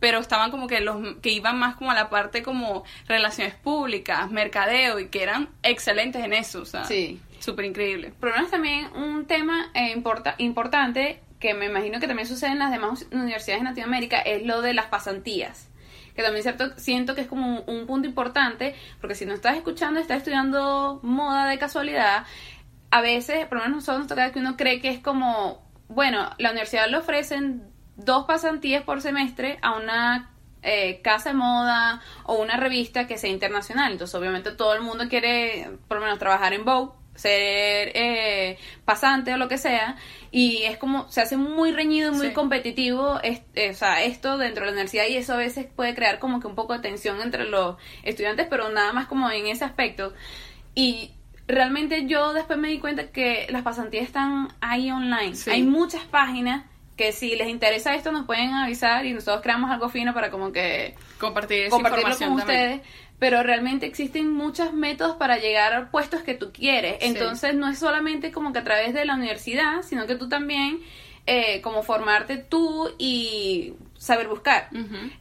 pero 0.00 0.18
estaban 0.18 0.50
como 0.50 0.66
que 0.66 0.80
los 0.80 0.96
que 1.22 1.30
iban 1.30 1.58
más 1.58 1.76
como 1.76 1.90
a 1.90 1.94
la 1.94 2.08
parte 2.10 2.42
como 2.42 2.84
relaciones 3.06 3.54
públicas, 3.54 4.30
mercadeo 4.30 4.98
y 4.98 5.08
que 5.08 5.22
eran 5.22 5.48
excelentes 5.62 6.24
en 6.24 6.32
eso, 6.32 6.62
o 6.62 6.64
sea, 6.64 6.84
Sí. 6.84 7.20
súper 7.38 7.66
increíble. 7.66 8.12
Pero 8.20 8.34
es 8.36 8.50
también 8.50 8.88
un 8.96 9.26
tema 9.26 9.70
eh, 9.74 9.92
importa- 9.94 10.34
importante 10.38 11.20
que 11.38 11.54
me 11.54 11.66
imagino 11.66 12.00
que 12.00 12.06
también 12.06 12.26
sucede 12.28 12.50
en 12.50 12.58
las 12.58 12.70
demás 12.70 13.06
universidades 13.12 13.62
de 13.62 13.68
Latinoamérica, 13.68 14.18
es 14.20 14.42
lo 14.44 14.60
de 14.62 14.74
las 14.74 14.86
pasantías. 14.86 15.68
Que 16.14 16.22
también 16.22 16.42
cierto, 16.42 16.76
siento 16.78 17.14
que 17.14 17.22
es 17.22 17.26
como 17.28 17.60
un, 17.60 17.74
un 17.80 17.86
punto 17.86 18.06
importante, 18.08 18.74
porque 19.00 19.14
si 19.14 19.24
no 19.26 19.32
estás 19.32 19.56
escuchando, 19.56 20.00
estás 20.00 20.18
estudiando 20.18 21.00
moda 21.02 21.46
de 21.46 21.58
casualidad, 21.58 22.24
a 22.90 23.00
veces, 23.00 23.46
por 23.46 23.58
lo 23.58 23.64
menos 23.64 23.76
nosotros 23.76 24.00
nos 24.00 24.08
toca 24.08 24.32
que 24.32 24.38
uno 24.40 24.56
cree 24.56 24.80
que 24.80 24.88
es 24.90 24.98
como, 24.98 25.62
bueno, 25.88 26.28
la 26.38 26.50
universidad 26.50 26.88
le 26.88 26.96
ofrecen 26.98 27.62
dos 28.04 28.24
pasantías 28.26 28.82
por 28.84 29.00
semestre 29.00 29.58
a 29.62 29.76
una 29.76 30.30
eh, 30.62 31.00
casa 31.02 31.30
de 31.30 31.36
moda 31.36 32.00
o 32.24 32.34
una 32.34 32.56
revista 32.56 33.06
que 33.06 33.16
sea 33.18 33.30
internacional. 33.30 33.92
Entonces, 33.92 34.14
obviamente, 34.14 34.50
todo 34.52 34.74
el 34.74 34.82
mundo 34.82 35.08
quiere, 35.08 35.70
por 35.88 35.98
lo 35.98 36.04
menos, 36.04 36.18
trabajar 36.18 36.52
en 36.52 36.64
Vogue, 36.64 36.92
ser 37.14 37.92
eh, 37.94 38.58
pasante 38.84 39.32
o 39.34 39.36
lo 39.36 39.48
que 39.48 39.58
sea. 39.58 39.96
Y 40.30 40.62
es 40.64 40.76
como, 40.78 41.10
se 41.10 41.20
hace 41.22 41.36
muy 41.36 41.72
reñido 41.72 42.12
y 42.12 42.16
muy 42.16 42.28
Sí. 42.28 42.32
competitivo 42.34 43.20
es- 43.22 43.42
eh, 43.54 43.70
o 43.70 43.74
sea, 43.74 44.02
esto 44.04 44.38
dentro 44.38 44.62
de 44.64 44.66
la 44.66 44.72
universidad 44.72 45.06
y 45.06 45.16
eso 45.16 45.32
a 45.34 45.36
veces 45.36 45.66
puede 45.74 45.94
crear 45.94 46.18
como 46.18 46.40
que 46.40 46.46
un 46.46 46.54
poco 46.54 46.72
de 46.74 46.78
tensión 46.80 47.20
entre 47.20 47.44
los 47.46 47.76
estudiantes, 48.02 48.46
pero 48.48 48.68
nada 48.70 48.92
más 48.92 49.06
como 49.06 49.30
en 49.30 49.46
ese 49.46 49.64
aspecto. 49.64 50.12
Y 50.74 51.12
realmente 51.48 52.06
yo 52.06 52.32
después 52.32 52.58
me 52.58 52.68
di 52.68 52.78
cuenta 52.78 53.08
que 53.10 53.46
las 53.50 53.62
pasantías 53.62 54.04
están 54.04 54.48
ahí 54.60 54.90
online. 54.90 55.34
Sí. 55.34 55.50
Hay 55.50 55.62
muchas 55.62 56.04
páginas 56.04 56.64
que 57.00 57.12
si 57.12 57.34
les 57.34 57.48
interesa 57.48 57.94
esto 57.94 58.12
nos 58.12 58.26
pueden 58.26 58.52
avisar 58.52 59.06
y 59.06 59.14
nosotros 59.14 59.40
creamos 59.42 59.70
algo 59.70 59.88
fino 59.88 60.12
para 60.12 60.30
como 60.30 60.52
que 60.52 60.94
Compartir 61.18 61.60
esa 61.60 61.70
compartirlo 61.70 62.10
información 62.10 62.30
con 62.30 62.38
también. 62.40 62.72
ustedes. 62.72 62.88
Pero 63.18 63.42
realmente 63.42 63.86
existen 63.86 64.30
muchos 64.30 64.74
métodos 64.74 65.16
para 65.16 65.38
llegar 65.38 65.72
a 65.72 65.90
puestos 65.90 66.20
que 66.20 66.34
tú 66.34 66.52
quieres. 66.52 66.98
Sí. 67.00 67.06
Entonces 67.06 67.54
no 67.54 67.70
es 67.70 67.78
solamente 67.78 68.32
como 68.32 68.52
que 68.52 68.58
a 68.58 68.64
través 68.64 68.92
de 68.92 69.06
la 69.06 69.14
universidad, 69.14 69.80
sino 69.80 70.06
que 70.06 70.14
tú 70.14 70.28
también 70.28 70.80
eh, 71.24 71.62
como 71.62 71.82
formarte 71.82 72.36
tú 72.36 72.90
y 72.98 73.72
saber 73.96 74.28
buscar. 74.28 74.68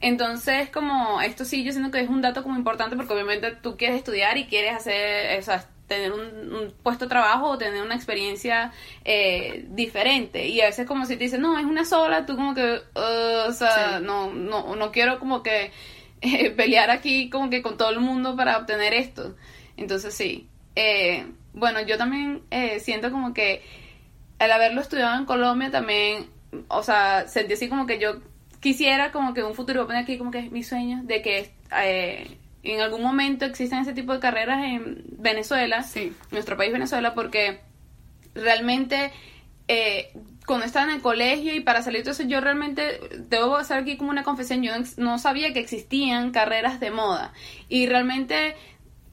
Entonces, 0.02 0.70
como 0.70 1.22
esto 1.22 1.46
sí, 1.46 1.64
yo 1.64 1.72
siento 1.72 1.92
que 1.92 2.02
es 2.02 2.10
un 2.10 2.22
dato 2.22 2.44
como 2.44 2.58
importante 2.58 2.98
porque 2.98 3.14
obviamente 3.14 3.52
tú 3.62 3.78
quieres 3.78 3.96
estudiar 3.96 4.38
y 4.38 4.48
quieres 4.48 4.76
hacer, 4.76 5.40
o 5.40 5.44
sea, 5.44 5.66
tener 5.90 6.14
un, 6.14 6.22
un 6.54 6.74
puesto 6.82 7.06
de 7.06 7.10
trabajo 7.10 7.50
o 7.50 7.58
tener 7.58 7.82
una 7.84 7.96
experiencia 7.96 8.72
eh, 9.04 9.66
diferente. 9.70 10.48
Y 10.48 10.62
a 10.62 10.68
veces 10.68 10.88
como 10.88 11.06
si 11.06 11.18
te 11.18 11.26
dicen, 11.26 11.42
no, 11.42 11.60
es 11.60 11.66
una 11.66 11.84
sola, 11.84 12.26
tú 12.26 12.38
como 12.38 12.54
que, 12.56 12.76
uh, 12.96 13.50
o 13.50 13.52
sea, 13.52 13.98
Sí. 14.00 14.06
no, 14.06 14.32
no, 14.34 14.76
no 14.78 14.92
quiero 14.94 15.20
como 15.20 15.44
que 15.44 15.72
eh, 16.22 16.50
pelear 16.58 16.90
aquí 16.92 17.30
como 17.30 17.50
que 17.50 17.62
con 17.62 17.76
todo 17.78 17.90
el 17.90 18.00
mundo 18.00 18.36
para 18.38 18.58
obtener 18.58 18.94
esto. 18.94 19.36
Entonces 19.76 20.14
sí. 20.14 20.48
Eh, 20.76 21.26
bueno, 21.54 21.82
yo 21.82 21.98
también 21.98 22.44
eh, 22.52 22.80
siento 22.80 23.12
como 23.12 23.34
que 23.34 23.62
al 24.38 24.52
haberlo 24.52 24.80
estudiado 24.82 25.18
en 25.18 25.26
Colombia 25.26 25.72
también, 25.72 26.28
o 26.70 26.84
sea, 26.84 27.28
sentí 27.28 27.54
así 27.54 27.68
como 27.68 27.86
que 27.86 28.00
yo 28.00 28.22
quisiera 28.62 29.12
como 29.12 29.34
que 29.34 29.44
un 29.44 29.54
futuro, 29.56 29.86
poner 29.86 30.04
aquí 30.04 30.18
como 30.18 30.32
que 30.32 30.40
es 30.40 30.52
mi 30.52 30.64
sueño, 30.64 31.02
de 31.04 31.22
que 31.22 31.52
eh, 31.82 32.38
en 32.64 32.82
algún 32.82 33.02
momento 33.02 33.46
existan 33.46 33.82
ese 33.82 33.94
tipo 33.94 34.14
de 34.14 34.20
carreras 34.20 34.64
en 34.66 35.04
Venezuela, 35.18 35.84
Sí. 35.84 36.14
nuestro 36.32 36.58
país 36.58 36.72
Venezuela, 36.74 37.14
porque 37.14 37.62
realmente 38.36 39.12
eh, 39.68 40.12
cuando 40.46 40.66
estaba 40.66 40.86
en 40.88 40.96
el 40.96 41.02
colegio 41.02 41.54
y 41.54 41.60
para 41.60 41.84
salir 41.84 42.02
todo 42.02 42.12
eso, 42.14 42.24
yo 42.24 42.42
realmente 42.42 43.00
debo 43.30 43.56
hacer 43.58 43.78
aquí 43.78 43.98
como 43.98 44.10
una 44.10 44.24
confesión, 44.24 44.64
yo 44.64 44.74
no 44.98 45.20
sabía 45.20 45.54
que 45.54 45.60
existían 45.60 46.32
carreras 46.32 46.80
de 46.80 46.90
moda 46.90 47.34
y 47.70 47.86
realmente 47.86 48.56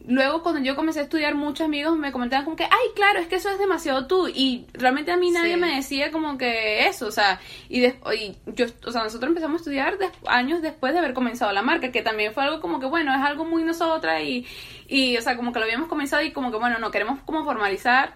luego 0.08 0.42
cuando 0.42 0.60
yo 0.62 0.76
comencé 0.76 1.00
a 1.00 1.02
estudiar 1.02 1.34
muchos 1.34 1.64
amigos 1.64 1.96
me 1.98 2.12
comentaban 2.12 2.44
como 2.44 2.56
que 2.56 2.64
ay 2.64 2.88
claro 2.94 3.18
es 3.18 3.26
que 3.26 3.36
eso 3.36 3.50
es 3.50 3.58
demasiado 3.58 4.06
tú 4.06 4.28
y 4.28 4.66
realmente 4.72 5.10
a 5.10 5.16
mí 5.16 5.30
nadie 5.30 5.54
Sí. 5.54 5.60
me 5.60 5.74
decía 5.76 6.12
como 6.12 6.38
que 6.38 6.86
eso 6.86 7.06
o 7.06 7.10
sea 7.10 7.40
y, 7.68 7.80
des- 7.80 7.96
y 8.16 8.36
yo 8.46 8.66
o 8.86 8.92
sea 8.92 9.02
nosotros 9.02 9.28
empezamos 9.28 9.54
a 9.54 9.62
estudiar 9.62 9.98
des- 9.98 10.12
años 10.26 10.62
después 10.62 10.92
de 10.92 11.00
haber 11.00 11.12
comenzado 11.12 11.52
la 11.52 11.62
marca 11.62 11.90
que 11.90 12.02
también 12.02 12.32
fue 12.32 12.44
algo 12.44 12.60
como 12.60 12.78
que 12.78 12.86
bueno 12.86 13.12
es 13.12 13.20
algo 13.20 13.44
muy 13.44 13.64
nosotras 13.64 14.22
y 14.22 14.46
y 14.88 15.16
o 15.16 15.22
sea 15.22 15.36
como 15.36 15.52
que 15.52 15.58
lo 15.58 15.64
habíamos 15.64 15.88
comenzado 15.88 16.22
y 16.22 16.30
como 16.32 16.50
que 16.52 16.58
bueno 16.58 16.78
no 16.78 16.90
queremos 16.92 17.18
como 17.26 17.42
formalizar 17.44 18.14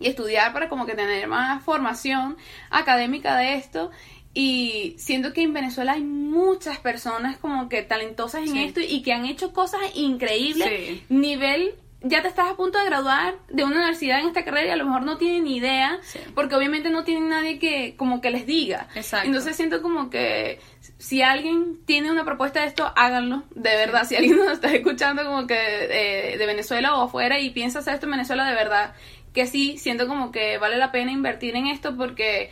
y 0.00 0.08
estudiar 0.08 0.52
para 0.52 0.68
como 0.68 0.84
que 0.86 0.94
tener 0.94 1.28
más 1.28 1.62
formación 1.62 2.36
académica 2.70 3.36
de 3.36 3.54
esto 3.54 3.92
y 4.34 4.96
siento 4.98 5.32
que 5.32 5.42
en 5.42 5.52
Venezuela 5.52 5.92
hay 5.92 6.02
muchas 6.02 6.78
personas 6.78 7.36
como 7.38 7.68
que 7.68 7.82
talentosas 7.82 8.42
en 8.42 8.48
Sí. 8.52 8.64
esto 8.64 8.80
y 8.80 9.02
que 9.02 9.12
han 9.12 9.24
hecho 9.26 9.52
cosas 9.52 9.80
increíbles 9.94 10.68
Sí. 10.68 11.04
nivel 11.08 11.74
ya 12.06 12.20
te 12.20 12.28
estás 12.28 12.50
a 12.50 12.56
punto 12.56 12.78
de 12.78 12.84
graduar 12.84 13.36
de 13.48 13.64
una 13.64 13.76
universidad 13.76 14.20
en 14.20 14.26
esta 14.26 14.44
carrera 14.44 14.66
y 14.66 14.70
a 14.72 14.76
lo 14.76 14.84
mejor 14.84 15.04
no 15.04 15.16
tienen 15.16 15.44
ni 15.44 15.56
idea 15.56 15.98
Sí. 16.02 16.18
porque 16.34 16.54
obviamente 16.54 16.90
no 16.90 17.02
tienen 17.04 17.30
nadie 17.30 17.58
que 17.58 17.94
como 17.96 18.20
que 18.20 18.30
les 18.30 18.44
diga 18.44 18.88
Exacto. 18.94 19.26
entonces 19.26 19.56
siento 19.56 19.80
como 19.80 20.10
que 20.10 20.58
si 20.98 21.22
alguien 21.22 21.78
tiene 21.86 22.10
una 22.10 22.24
propuesta 22.26 22.60
de 22.60 22.66
esto 22.66 22.92
háganlo 22.94 23.44
de 23.54 23.70
verdad 23.76 24.04
si 24.06 24.16
alguien 24.16 24.36
nos 24.36 24.52
está 24.52 24.70
escuchando 24.74 25.24
como 25.24 25.46
que 25.46 25.54
eh, 25.56 26.36
de 26.36 26.46
Venezuela 26.46 26.94
o 26.96 27.04
afuera 27.04 27.38
y 27.40 27.50
piensa 27.50 27.78
hacer 27.78 27.94
esto 27.94 28.06
en 28.06 28.12
Venezuela 28.12 28.44
de 28.46 28.54
verdad 28.54 28.94
que 29.32 29.46
sí 29.46 29.78
siento 29.78 30.06
como 30.06 30.30
que 30.30 30.58
vale 30.58 30.76
la 30.76 30.92
pena 30.92 31.10
invertir 31.10 31.56
en 31.56 31.68
esto 31.68 31.96
porque 31.96 32.50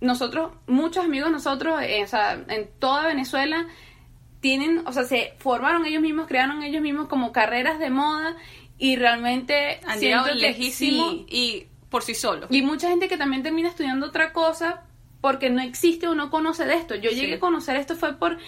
nosotros 0.00 0.52
muchos 0.66 1.04
amigos 1.04 1.30
nosotros 1.30 1.80
eh, 1.82 2.02
o 2.04 2.06
sea 2.06 2.40
en 2.48 2.68
toda 2.78 3.06
Venezuela 3.06 3.66
tienen, 4.40 4.82
o 4.86 4.92
sea, 4.92 5.04
se 5.04 5.34
formaron 5.38 5.84
ellos 5.84 6.00
mismos, 6.02 6.26
crearon 6.28 6.62
ellos 6.62 6.80
mismos 6.82 7.08
como 7.08 7.32
carreras 7.32 7.78
de 7.78 7.90
moda 7.90 8.36
y 8.78 8.96
realmente 8.96 9.80
Han 9.86 9.98
llegado 9.98 10.32
lejísimo 10.34 11.10
sí. 11.10 11.26
y 11.28 11.66
por 11.90 12.02
sí 12.04 12.14
solos. 12.14 12.48
Y 12.50 12.62
mucha 12.62 12.88
gente 12.88 13.08
que 13.08 13.16
también 13.16 13.42
termina 13.42 13.68
estudiando 13.68 14.06
otra 14.06 14.32
cosa 14.32 14.82
porque 15.20 15.50
no 15.50 15.60
existe 15.60 16.06
o 16.06 16.14
no 16.14 16.30
conoce 16.30 16.64
de 16.66 16.74
esto. 16.74 16.94
Yo 16.94 17.10
Sí. 17.10 17.16
llegué 17.16 17.34
a 17.34 17.40
conocer 17.40 17.74
esto 17.76 17.96
fue 17.96 18.14
por 18.16 18.38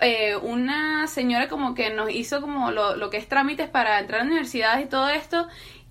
eh, 0.00 0.36
una 0.36 1.06
señora 1.06 1.48
como 1.48 1.74
que 1.74 1.90
nos 1.90 2.10
hizo 2.10 2.40
como 2.42 2.70
lo, 2.70 2.96
lo 2.96 3.08
que 3.08 3.16
es 3.16 3.26
trámites 3.26 3.68
para 3.70 3.98
entrar 3.98 4.20
a 4.20 4.24
la 4.24 4.28
universidad 4.30 4.78
y 4.80 4.84
todo 4.86 5.08
esto 5.08 5.48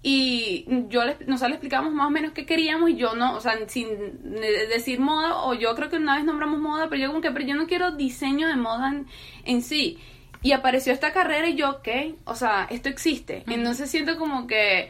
y 0.10 0.66
yo 0.88 1.04
les, 1.04 1.20
nosotros 1.28 1.50
le 1.50 1.56
explicamos 1.56 1.92
más 1.94 2.08
o 2.08 2.10
menos 2.10 2.32
qué 2.32 2.46
queríamos 2.46 2.90
y 2.92 2.96
yo 2.96 3.14
no, 3.16 3.36
o 3.36 3.42
sea, 3.42 3.54
sin 3.68 3.88
de- 4.24 4.68
decir 4.68 5.02
moda 5.02 5.42
o 5.44 5.54
yo 5.54 5.76
creo 5.76 5.90
que 5.90 5.98
una 5.98 6.16
vez 6.16 6.24
nombramos 6.24 6.60
moda, 6.60 6.88
pero 6.88 7.02
yo 7.02 7.08
como 7.10 7.20
que, 7.20 7.32
pero 7.32 7.46
yo 7.46 7.56
no 7.56 7.68
quiero 7.68 7.92
diseño 7.92 8.48
de 8.48 8.56
moda 8.56 8.90
en, 8.90 9.08
en 9.44 9.62
sí. 9.62 9.98
Y 10.42 10.54
apareció 10.54 10.94
esta 10.94 11.12
carrera 11.12 11.50
y 11.50 11.56
yo, 11.56 11.82
¿qué? 11.82 12.16
O 12.24 12.36
sea, 12.36 12.68
esto 12.70 12.88
existe. 12.88 13.44
Entonces 13.48 13.90
siento 13.92 14.18
como 14.18 14.48
que, 14.48 14.90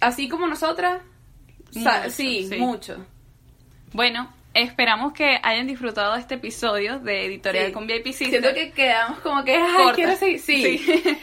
así 0.00 0.28
como 0.28 0.48
nosotras, 0.48 1.00
sa- 1.70 1.98
Mucho, 2.00 2.10
sí, 2.10 2.46
sí. 2.48 2.56
mucho. 2.56 3.06
Bueno, 3.92 4.33
esperamos 4.54 5.12
que 5.12 5.38
hayan 5.42 5.66
disfrutado 5.66 6.14
este 6.16 6.34
episodio 6.36 6.98
de 7.00 7.26
Editorial 7.26 7.66
Sí. 7.66 7.72
con 7.72 7.86
VIP 7.86 8.06
Sister. 8.06 8.28
Siento 8.30 8.54
que 8.54 8.70
quedamos 8.72 9.18
como 9.20 9.44
que, 9.44 9.56
ay, 9.56 9.74
corta. 9.76 9.94
quiero 9.94 10.16
seguir. 10.16 10.40
Sí. 10.40 10.80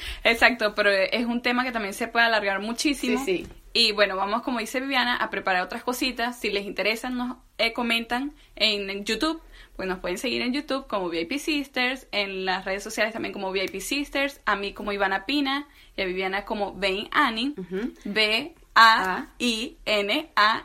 Exacto, 0.24 0.76
pero 0.76 0.92
es 0.92 1.26
un 1.26 1.42
tema 1.42 1.64
que 1.64 1.72
también 1.72 1.94
se 1.94 2.08
puede 2.08 2.26
alargar 2.26 2.60
muchísimo. 2.60 3.24
Sí, 3.26 3.46
sí. 3.46 3.48
Y 3.74 3.94
bueno, 3.94 4.18
vamos, 4.18 4.42
como 4.42 4.60
dice 4.60 4.82
Viviana, 4.82 5.16
a 5.16 5.30
preparar 5.30 5.62
otras 5.64 5.84
cositas. 5.84 6.38
Si 6.38 6.50
les 6.52 6.66
interesan, 6.66 7.16
nos 7.18 7.38
eh, 7.58 7.72
comentan 7.74 8.34
en 8.56 9.06
YouTube. 9.06 9.42
Pues 9.78 9.88
nos 9.88 10.00
pueden 10.00 10.18
seguir 10.18 10.42
en 10.42 10.52
YouTube 10.54 10.86
como 10.88 11.10
VIP 11.10 11.38
Sisters, 11.40 12.06
en 12.12 12.44
las 12.46 12.66
redes 12.66 12.84
sociales 12.84 13.14
también 13.14 13.32
como 13.34 13.52
VIP 13.52 13.80
Sisters, 13.80 14.42
a 14.46 14.56
mí 14.58 14.74
como 14.74 14.92
Ivana 14.92 15.26
Pina 15.26 15.68
y 15.96 16.02
a 16.02 16.06
Viviana 16.06 16.44
como 16.46 16.76
Vein 16.76 17.08
Annie. 17.12 17.54
Ujú. 17.58 17.94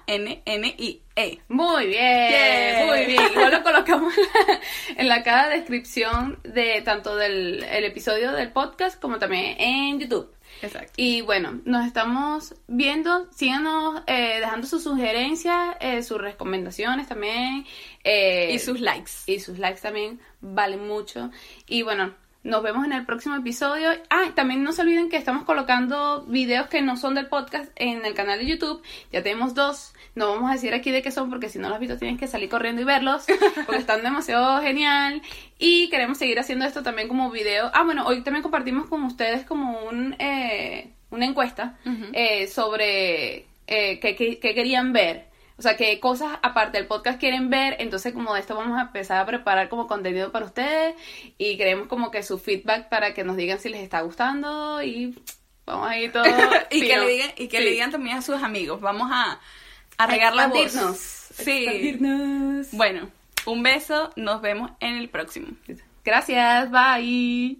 B-A-I-N-A-N-N-I-E. 0.07 1.41
Muy 1.49 1.87
bien, 1.87 2.31
Yeah. 2.31 2.87
muy 2.87 3.07
bien. 3.07 3.23
Igual 3.33 3.53
lo 3.53 3.63
colocamos 3.63 4.15
en 4.97 5.09
la 5.09 5.23
cada 5.23 5.49
descripción 5.49 6.39
de 6.45 6.83
tanto 6.83 7.17
del 7.17 7.65
el 7.65 7.85
episodio 7.85 8.33
del 8.33 8.53
podcast 8.53 9.01
como 9.01 9.19
también 9.19 9.57
en 9.59 9.99
YouTube. 10.01 10.31
Exacto. 10.63 10.93
Y 10.97 11.21
bueno, 11.23 11.61
nos 11.65 11.87
estamos 11.87 12.55
viendo. 12.67 13.29
Síganos 13.33 14.03
eh, 14.07 14.39
dejando 14.41 14.67
sus 14.67 14.83
sugerencias, 14.85 15.77
eh, 15.81 16.03
sus 16.03 16.19
recomendaciones 16.21 17.09
también. 17.09 17.67
eh, 18.05 18.51
Y 18.53 18.59
sus 18.59 18.81
likes. 18.81 19.11
y 19.27 19.41
sus 19.41 19.59
likes 19.59 19.81
también 19.81 20.21
valen 20.41 20.87
mucho. 20.87 21.31
Y 21.67 21.83
bueno, 21.83 22.15
nos 22.47 22.63
vemos 22.63 22.85
en 22.87 22.93
el 22.93 23.05
próximo 23.05 23.35
episodio. 23.37 23.91
Ah, 24.11 24.31
también 24.35 24.63
no 24.63 24.73
se 24.73 24.83
olviden 24.83 25.09
que 25.09 25.17
estamos 25.17 25.45
colocando 25.45 26.23
videos 26.27 26.69
que 26.69 26.81
no 26.83 26.97
son 26.97 27.15
del 27.15 27.27
podcast 27.27 27.71
en 27.77 28.05
el 28.07 28.15
canal 28.15 28.39
de 28.39 28.47
YouTube. 28.47 28.83
Ya 29.13 29.23
tenemos 29.23 29.55
dos. 29.55 29.93
No 30.15 30.29
vamos 30.33 30.51
a 30.51 30.55
decir 30.55 30.73
aquí 30.73 30.91
de 30.91 31.03
qué 31.03 31.11
son 31.11 31.29
porque 31.29 31.49
si 31.49 31.59
no 31.59 31.69
los 31.69 31.75
has 31.75 31.81
visto 31.81 31.99
tienes 31.99 32.19
que 32.19 32.27
salir 32.27 32.49
corriendo 32.49 32.81
y 32.81 32.85
verlos 32.85 33.27
porque 33.67 33.81
están 33.81 34.03
demasiado 34.03 34.63
genial. 34.63 35.21
Y 35.59 35.89
queremos 35.91 36.19
seguir 36.19 36.39
haciendo 36.39 36.65
esto 36.65 36.83
también 36.83 37.09
como 37.09 37.31
video. 37.31 37.71
Ah, 37.75 37.83
bueno, 37.83 38.07
hoy 38.07 38.23
también 38.23 38.43
compartimos 38.43 38.89
con 38.89 39.03
ustedes 39.05 39.45
como 39.45 39.81
un, 39.87 40.15
eh, 40.19 40.91
una 41.11 41.27
encuesta 41.27 41.79
eh, 42.13 42.47
sobre 42.47 43.47
eh, 43.67 43.99
qué, 44.01 44.15
qué- 44.17 44.39
qué 44.39 44.55
querían 44.55 44.93
ver 44.93 45.26
o 45.59 45.63
sea, 45.63 45.77
qué 45.77 45.99
cosas 46.01 46.39
aparte 46.43 46.77
del 46.79 46.87
podcast 46.87 47.19
quieren 47.19 47.49
ver. 47.49 47.77
Entonces, 47.79 48.13
como 48.13 48.35
de 48.35 48.41
esto 48.41 48.55
vamos 48.55 48.79
a 48.79 48.83
empezar 48.83 49.19
a 49.19 49.27
preparar 49.27 49.69
como 49.69 49.87
contenido 49.87 50.31
para 50.31 50.45
ustedes 50.45 50.95
y 51.39 51.57
queremos 51.57 51.89
como 51.89 52.11
que 52.11 52.23
su 52.23 52.39
feedback 52.39 52.89
para 52.89 53.15
que 53.15 53.25
nos 53.25 53.37
digan 53.37 53.59
si 53.59 53.71
les 53.71 53.81
está 53.81 54.03
gustando 54.03 54.83
y 54.83 55.19
vamos 55.65 55.89
a 55.89 55.99
ir 55.99 56.13
todo. 56.13 56.25
y 56.71 56.81
que, 56.81 56.99
le 56.99 57.09
digan, 57.09 57.31
y 57.37 57.49
que 57.49 57.61
le 57.61 57.71
digan 57.71 57.91
también 57.91 58.19
a 58.19 58.23
sus 58.23 58.43
amigos. 58.43 58.81
Vamos 58.83 59.09
a, 59.11 59.41
a 59.97 60.07
regar 60.07 60.35
la 60.35 60.49
voz. 60.49 60.73
Sí. 61.35 61.99
Bueno, 62.73 63.11
un 63.47 63.63
beso. 63.63 64.11
Nos 64.17 64.43
vemos 64.43 64.73
en 64.81 64.97
el 64.97 65.09
próximo. 65.09 65.49
Gracias. 66.05 66.71
Bye. 66.71 67.59